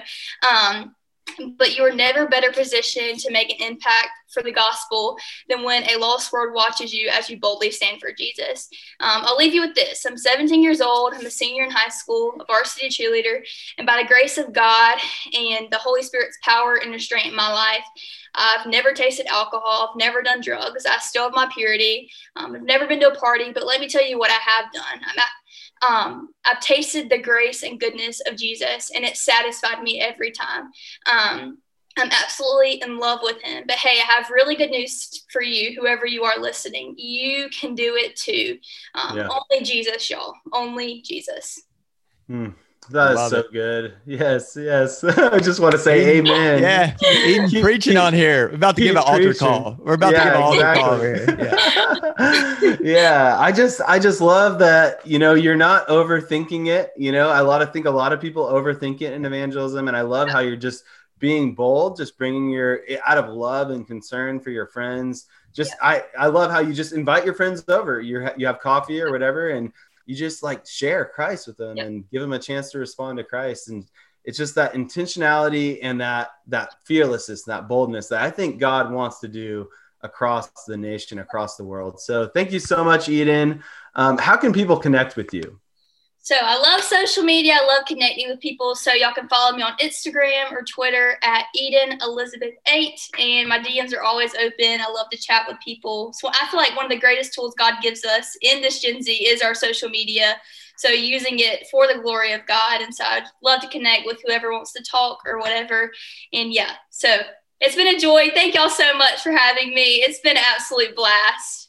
um, 0.49 0.95
but 1.59 1.77
you're 1.77 1.95
never 1.95 2.29
better 2.29 2.53
positioned 2.53 3.19
to 3.21 3.33
make 3.33 3.51
an 3.51 3.67
impact 3.67 4.11
for 4.33 4.43
the 4.43 4.53
gospel 4.53 5.17
than 5.49 5.63
when 5.63 5.85
a 5.85 5.97
lost 5.99 6.33
world 6.33 6.55
watches 6.55 6.93
you 6.93 7.09
as 7.09 7.31
you 7.31 7.39
boldly 7.39 7.71
stand 7.71 8.01
for 8.01 8.13
Jesus. 8.13 8.69
Um, 9.01 9.23
I'll 9.25 9.37
leave 9.37 9.55
you 9.55 9.61
with 9.61 9.75
this. 9.75 10.05
I'm 10.05 10.17
17 10.17 10.63
years 10.63 10.81
old. 10.81 11.15
I'm 11.15 11.27
a 11.27 11.31
senior 11.31 11.65
in 11.65 11.71
high 11.71 11.89
school, 11.89 12.35
a 12.41 12.45
varsity 12.45 12.89
cheerleader, 12.89 13.45
and 13.79 13.87
by 13.87 14.03
the 14.03 14.09
grace 14.09 14.39
of 14.39 14.53
God 14.53 14.99
and 15.33 15.71
the 15.71 15.79
Holy 15.79 16.03
Spirit's 16.03 16.39
power 16.43 16.77
and 16.83 16.93
restraint 16.93 17.29
in 17.29 17.37
my 17.37 17.53
life, 17.53 17.85
I've 18.35 18.67
never 18.67 18.93
tasted 18.93 19.27
alcohol. 19.27 19.91
I've 19.91 19.99
never 19.99 20.23
done 20.23 20.41
drugs. 20.41 20.85
I 20.87 20.99
still 20.99 21.25
have 21.25 21.33
my 21.33 21.49
purity. 21.53 22.11
Um, 22.37 22.55
I've 22.55 22.63
never 22.63 22.87
been 22.87 23.01
to 23.01 23.11
a 23.11 23.19
party, 23.19 23.53
but 23.53 23.67
let 23.67 23.81
me 23.81 23.89
tell 23.89 24.07
you 24.07 24.19
what 24.19 24.31
I 24.31 24.35
have 24.35 24.73
done. 24.73 25.01
I'm 25.07 25.19
at, 25.19 25.29
um, 25.87 26.29
I've 26.45 26.61
tasted 26.61 27.11
the 27.11 27.19
grace 27.19 27.63
and 27.63 27.81
goodness 27.81 28.21
of 28.27 28.37
Jesus, 28.37 28.91
and 28.95 29.05
it 29.05 29.17
satisfied 29.17 29.83
me 29.83 30.01
every 30.01 30.31
time. 30.31 30.71
Um, 31.07 31.59
I'm 31.99 32.11
absolutely 32.11 32.83
in 32.83 32.99
love 32.99 33.21
with 33.23 33.41
him. 33.43 33.65
But 33.67 33.77
hey, 33.77 34.01
I 34.01 34.13
have 34.13 34.31
really 34.31 34.55
good 34.55 34.71
news 34.71 35.25
for 35.33 35.43
you, 35.43 35.79
whoever 35.81 36.07
you 36.07 36.25
are 36.25 36.39
listening. 36.39 36.95
You 36.99 37.49
can 37.49 37.75
do 37.75 37.95
it 37.97 38.17
too. 38.17 38.59
Um, 38.95 39.17
yeah. 39.17 39.29
Only 39.29 39.65
Jesus, 39.65 40.11
y'all. 40.11 40.35
Only 40.53 41.03
Jesus. 41.03 41.63
Hmm. 42.27 42.51
That 42.91 43.13
is 43.13 43.31
so 43.31 43.39
it. 43.41 43.53
good. 43.53 43.95
Yes, 44.07 44.57
yes. 44.59 45.03
I 45.05 45.39
just 45.39 45.61
want 45.61 45.73
to 45.73 45.79
say 45.79 46.19
Eden, 46.19 46.29
amen. 46.29 46.63
Yeah, 46.63 46.97
Eden 47.27 47.49
keep, 47.49 47.63
preaching 47.63 47.95
keep, 47.95 48.03
on 48.03 48.15
here. 48.15 48.49
We're 48.49 48.55
about 48.55 48.77
to 48.77 48.83
give 48.83 48.97
an 48.97 49.03
altar 49.03 49.35
call. 49.35 49.77
We're 49.81 49.95
about 49.95 50.13
yeah, 50.13 50.25
to 50.25 50.31
give 50.31 50.41
an 50.41 50.53
exactly. 50.55 50.83
altar 50.83 50.87
call 50.87 51.01
here. 51.01 51.97
Yeah. 52.59 52.77
yeah, 52.81 53.37
I 53.39 53.53
just 53.53 53.81
I 53.83 53.99
just 53.99 54.21
love 54.21 54.59
that, 54.61 55.07
you 55.07 55.19
know, 55.19 55.35
you're 55.35 55.57
not 55.57 55.87
overthinking 55.89 56.69
it. 56.69 56.93
You 56.97 57.13
know, 57.13 57.29
I 57.29 57.41
lot 57.41 57.63
of 57.63 57.73
think 57.73 57.87
a 57.87 57.91
lot 57.91 58.13
of 58.13 58.21
people 58.21 58.45
overthink 58.45 59.03
it 59.03 59.13
in 59.13 59.25
evangelism 59.25 59.89
and 59.89 59.97
I 59.97 60.01
love 60.03 60.29
how 60.29 60.41
you're 60.41 60.57
just 60.57 60.85
being 61.19 61.55
bold, 61.55 61.97
just 61.97 62.19
bringing 62.19 62.51
your 62.51 62.81
out 63.07 63.19
of 63.19 63.29
love 63.29 63.71
and 63.71 63.87
concern 63.87 64.41
for 64.41 64.51
your 64.51 64.67
friends. 64.67 65.27
Just 65.53 65.73
yeah. 65.83 65.89
I 65.89 66.25
I 66.25 66.27
love 66.27 66.51
how 66.51 66.61
you 66.61 66.75
just 66.75 66.93
invite 66.93 67.25
your 67.25 67.35
friends 67.35 67.65
over. 67.69 68.01
You 68.01 68.29
you 68.37 68.47
have 68.47 68.61
coffee 68.61 69.01
or 69.01 69.11
whatever 69.11 69.51
and 69.51 69.73
you 70.07 70.15
just 70.15 70.43
like 70.43 70.67
share 70.67 71.05
Christ 71.05 71.47
with 71.47 71.57
them 71.57 71.77
yep. 71.77 71.87
and 71.87 72.09
give 72.11 72.23
them 72.23 72.33
a 72.33 72.39
chance 72.39 72.71
to 72.71 72.79
respond 72.79 73.19
to 73.19 73.25
Christ. 73.25 73.69
And 73.69 73.85
it's 74.25 74.39
just 74.39 74.55
that 74.55 74.75
intentionality 74.75 75.79
and 75.83 76.01
that 76.01 76.31
that 76.49 76.77
fearlessness, 76.85 77.45
that 77.45 77.69
boldness 77.69 78.09
that 78.09 78.23
I 78.23 78.31
think 78.31 78.59
God 78.59 78.93
wants 78.93 79.21
to 79.21 79.29
do 79.29 79.69
across 80.03 80.49
the 80.67 80.77
nation, 80.77 81.19
across 81.19 81.57
the 81.57 81.65
world. 81.65 82.01
So 82.01 82.29
thank 82.29 82.53
you 82.53 82.61
so 82.61 82.85
much, 82.85 83.09
Eden. 83.09 83.63
Um, 83.95 84.19
how 84.19 84.37
can 84.37 84.53
people 84.53 84.77
connect 84.77 85.17
with 85.17 85.35
you? 85.35 85.61
So 86.27 86.35
I 86.35 86.59
love 86.59 86.81
social 86.83 87.23
media. 87.23 87.55
I 87.55 87.65
love 87.65 87.85
connecting 87.87 88.29
with 88.29 88.41
people. 88.41 88.75
So 88.75 88.93
y'all 88.93 89.13
can 89.15 89.29
follow 89.29 89.57
me 89.57 89.63
on 89.63 89.77
Instagram 89.77 90.51
or 90.51 90.65
Twitter 90.65 91.19
at 91.23 91.45
Eden 91.55 92.01
Elizabeth 92.03 92.55
Eight, 92.67 92.99
and 93.17 93.49
my 93.49 93.61
DMs 93.61 93.95
are 93.95 94.03
always 94.03 94.35
open. 94.35 94.81
I 94.81 94.91
love 94.93 95.09
to 95.11 95.19
chat 95.19 95.45
with 95.47 95.57
people. 95.65 96.13
So 96.15 96.27
I 96.29 96.49
feel 96.51 96.59
like 96.59 96.75
one 96.75 96.85
of 96.85 96.91
the 96.91 96.99
greatest 96.99 97.33
tools 97.33 97.55
God 97.57 97.75
gives 97.81 98.05
us 98.05 98.37
in 98.43 98.61
this 98.61 98.81
Gen 98.81 99.03
Z 99.03 99.13
is 99.13 99.41
our 99.41 99.55
social 99.55 99.89
media. 99.89 100.35
So 100.77 100.89
using 100.89 101.39
it 101.39 101.69
for 101.71 101.87
the 101.87 102.01
glory 102.03 102.33
of 102.33 102.45
God, 102.49 102.81
and 102.81 102.93
so 102.93 103.05
I'd 103.05 103.29
love 103.41 103.61
to 103.61 103.69
connect 103.69 104.05
with 104.05 104.21
whoever 104.27 104.51
wants 104.51 104.73
to 104.73 104.83
talk 104.83 105.21
or 105.27 105.39
whatever. 105.39 105.93
And 106.33 106.53
yeah, 106.53 106.73
so 106.91 107.19
it's 107.61 107.77
been 107.77 107.95
a 107.95 108.01
joy. 108.01 108.31
Thank 108.35 108.57
y'all 108.57 108.69
so 108.69 108.99
much 108.99 109.23
for 109.23 109.31
having 109.31 109.73
me. 109.77 110.03
It's 110.03 110.19
been 110.19 110.37
an 110.37 110.43
absolute 110.45 110.97
blast. 110.97 111.66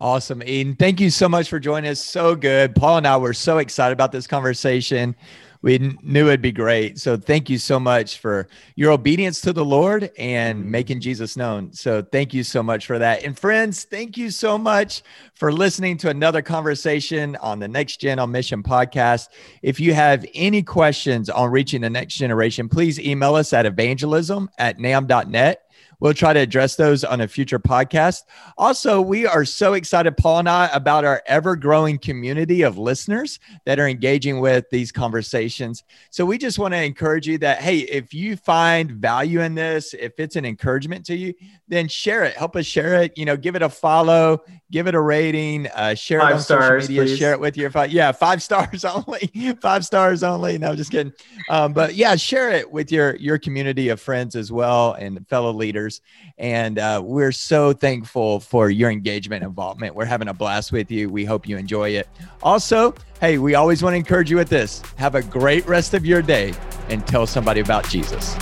Awesome, 0.00 0.42
Eden. 0.42 0.76
Thank 0.76 0.98
you 0.98 1.10
so 1.10 1.28
much 1.28 1.50
for 1.50 1.60
joining 1.60 1.90
us. 1.90 2.02
So 2.02 2.34
good. 2.34 2.74
Paul 2.74 2.98
and 2.98 3.06
I 3.06 3.18
were 3.18 3.34
so 3.34 3.58
excited 3.58 3.92
about 3.92 4.12
this 4.12 4.26
conversation. 4.26 5.14
we 5.62 5.78
knew 6.02 6.28
it'd 6.28 6.40
be 6.40 6.52
great. 6.52 6.98
So 6.98 7.18
thank 7.18 7.50
you 7.50 7.58
so 7.58 7.78
much 7.78 8.18
for 8.18 8.48
your 8.76 8.92
obedience 8.92 9.42
to 9.42 9.52
the 9.52 9.64
Lord 9.64 10.10
and 10.16 10.64
making 10.64 11.00
Jesus 11.00 11.36
known. 11.36 11.70
So 11.74 12.00
thank 12.00 12.32
you 12.32 12.42
so 12.44 12.62
much 12.62 12.86
for 12.86 12.98
that. 12.98 13.24
And 13.24 13.38
friends, 13.38 13.84
thank 13.84 14.16
you 14.16 14.30
so 14.30 14.56
much 14.56 15.02
for 15.34 15.52
listening 15.52 15.98
to 15.98 16.08
another 16.08 16.40
conversation 16.40 17.36
on 17.36 17.58
the 17.58 17.68
Next 17.68 17.98
Gen 18.00 18.18
on 18.18 18.32
Mission 18.32 18.62
podcast. 18.62 19.28
If 19.60 19.78
you 19.78 19.92
have 19.92 20.24
any 20.32 20.62
questions 20.62 21.28
on 21.28 21.50
reaching 21.50 21.82
the 21.82 21.90
next 21.90 22.14
generation, 22.14 22.70
please 22.70 22.98
email 22.98 23.34
us 23.34 23.52
at 23.52 23.66
evangelism 23.66 24.48
at 24.58 24.78
namb.net. 24.78 25.69
We'll 26.00 26.14
try 26.14 26.32
to 26.32 26.40
address 26.40 26.76
those 26.76 27.04
on 27.04 27.20
a 27.20 27.28
future 27.28 27.58
podcast. 27.58 28.22
Also, 28.58 29.00
we 29.00 29.26
are 29.26 29.44
so 29.44 29.74
excited, 29.74 30.16
Paul 30.16 30.40
and 30.40 30.48
I, 30.48 30.68
about 30.72 31.04
our 31.04 31.22
ever 31.26 31.56
growing 31.56 31.98
community 31.98 32.62
of 32.62 32.78
listeners 32.78 33.38
that 33.66 33.78
are 33.78 33.86
engaging 33.88 34.40
with 34.40 34.64
these 34.70 34.90
conversations. 34.92 35.84
So, 36.10 36.24
we 36.24 36.38
just 36.38 36.58
want 36.58 36.72
to 36.74 36.82
encourage 36.82 37.26
you 37.26 37.38
that, 37.38 37.60
hey, 37.60 37.78
if 37.80 38.14
you 38.14 38.36
find 38.36 38.90
value 38.92 39.40
in 39.40 39.54
this, 39.54 39.94
if 39.94 40.12
it's 40.18 40.36
an 40.36 40.44
encouragement 40.44 41.04
to 41.06 41.16
you, 41.16 41.34
then 41.68 41.86
share 41.88 42.24
it. 42.24 42.34
Help 42.36 42.56
us 42.56 42.66
share 42.66 43.02
it. 43.02 43.16
You 43.18 43.24
know, 43.24 43.36
give 43.36 43.54
it 43.56 43.62
a 43.62 43.68
follow, 43.68 44.42
give 44.70 44.86
it 44.86 44.94
a 44.94 45.00
rating, 45.00 45.66
uh, 45.68 45.94
share 45.94 46.20
Five 46.20 46.30
it 46.30 46.34
on 46.34 46.40
stars, 46.40 46.84
social 46.84 46.94
media, 46.94 47.02
please. 47.02 47.18
share 47.18 47.32
it 47.32 47.40
with 47.40 47.56
your 47.56 47.70
five. 47.70 47.90
Yeah, 47.92 48.12
five 48.12 48.42
stars 48.50 48.84
only. 48.84 49.30
five 49.60 49.84
stars 49.84 50.22
only. 50.22 50.56
No, 50.58 50.74
just 50.74 50.90
kidding. 50.90 51.12
Um, 51.48 51.72
but 51.72 51.94
yeah, 51.94 52.16
share 52.16 52.50
it 52.50 52.70
with 52.70 52.90
your 52.90 53.16
your 53.16 53.38
community 53.38 53.88
of 53.88 54.00
friends 54.00 54.34
as 54.36 54.50
well 54.52 54.92
and 54.94 55.26
fellow 55.28 55.52
leaders. 55.52 55.89
And 56.38 56.78
uh, 56.78 57.02
we're 57.04 57.32
so 57.32 57.72
thankful 57.72 58.40
for 58.40 58.70
your 58.70 58.90
engagement 58.90 59.42
involvement. 59.42 59.94
We're 59.94 60.04
having 60.04 60.28
a 60.28 60.34
blast 60.34 60.72
with 60.72 60.90
you. 60.90 61.08
We 61.08 61.24
hope 61.24 61.48
you 61.48 61.56
enjoy 61.56 61.90
it. 61.90 62.08
Also, 62.42 62.94
hey, 63.20 63.38
we 63.38 63.54
always 63.54 63.82
want 63.82 63.94
to 63.94 63.98
encourage 63.98 64.30
you 64.30 64.36
with 64.36 64.48
this. 64.48 64.82
Have 64.96 65.14
a 65.14 65.22
great 65.22 65.66
rest 65.66 65.94
of 65.94 66.06
your 66.06 66.22
day 66.22 66.54
and 66.88 67.06
tell 67.06 67.26
somebody 67.26 67.60
about 67.60 67.88
Jesus. 67.88 68.36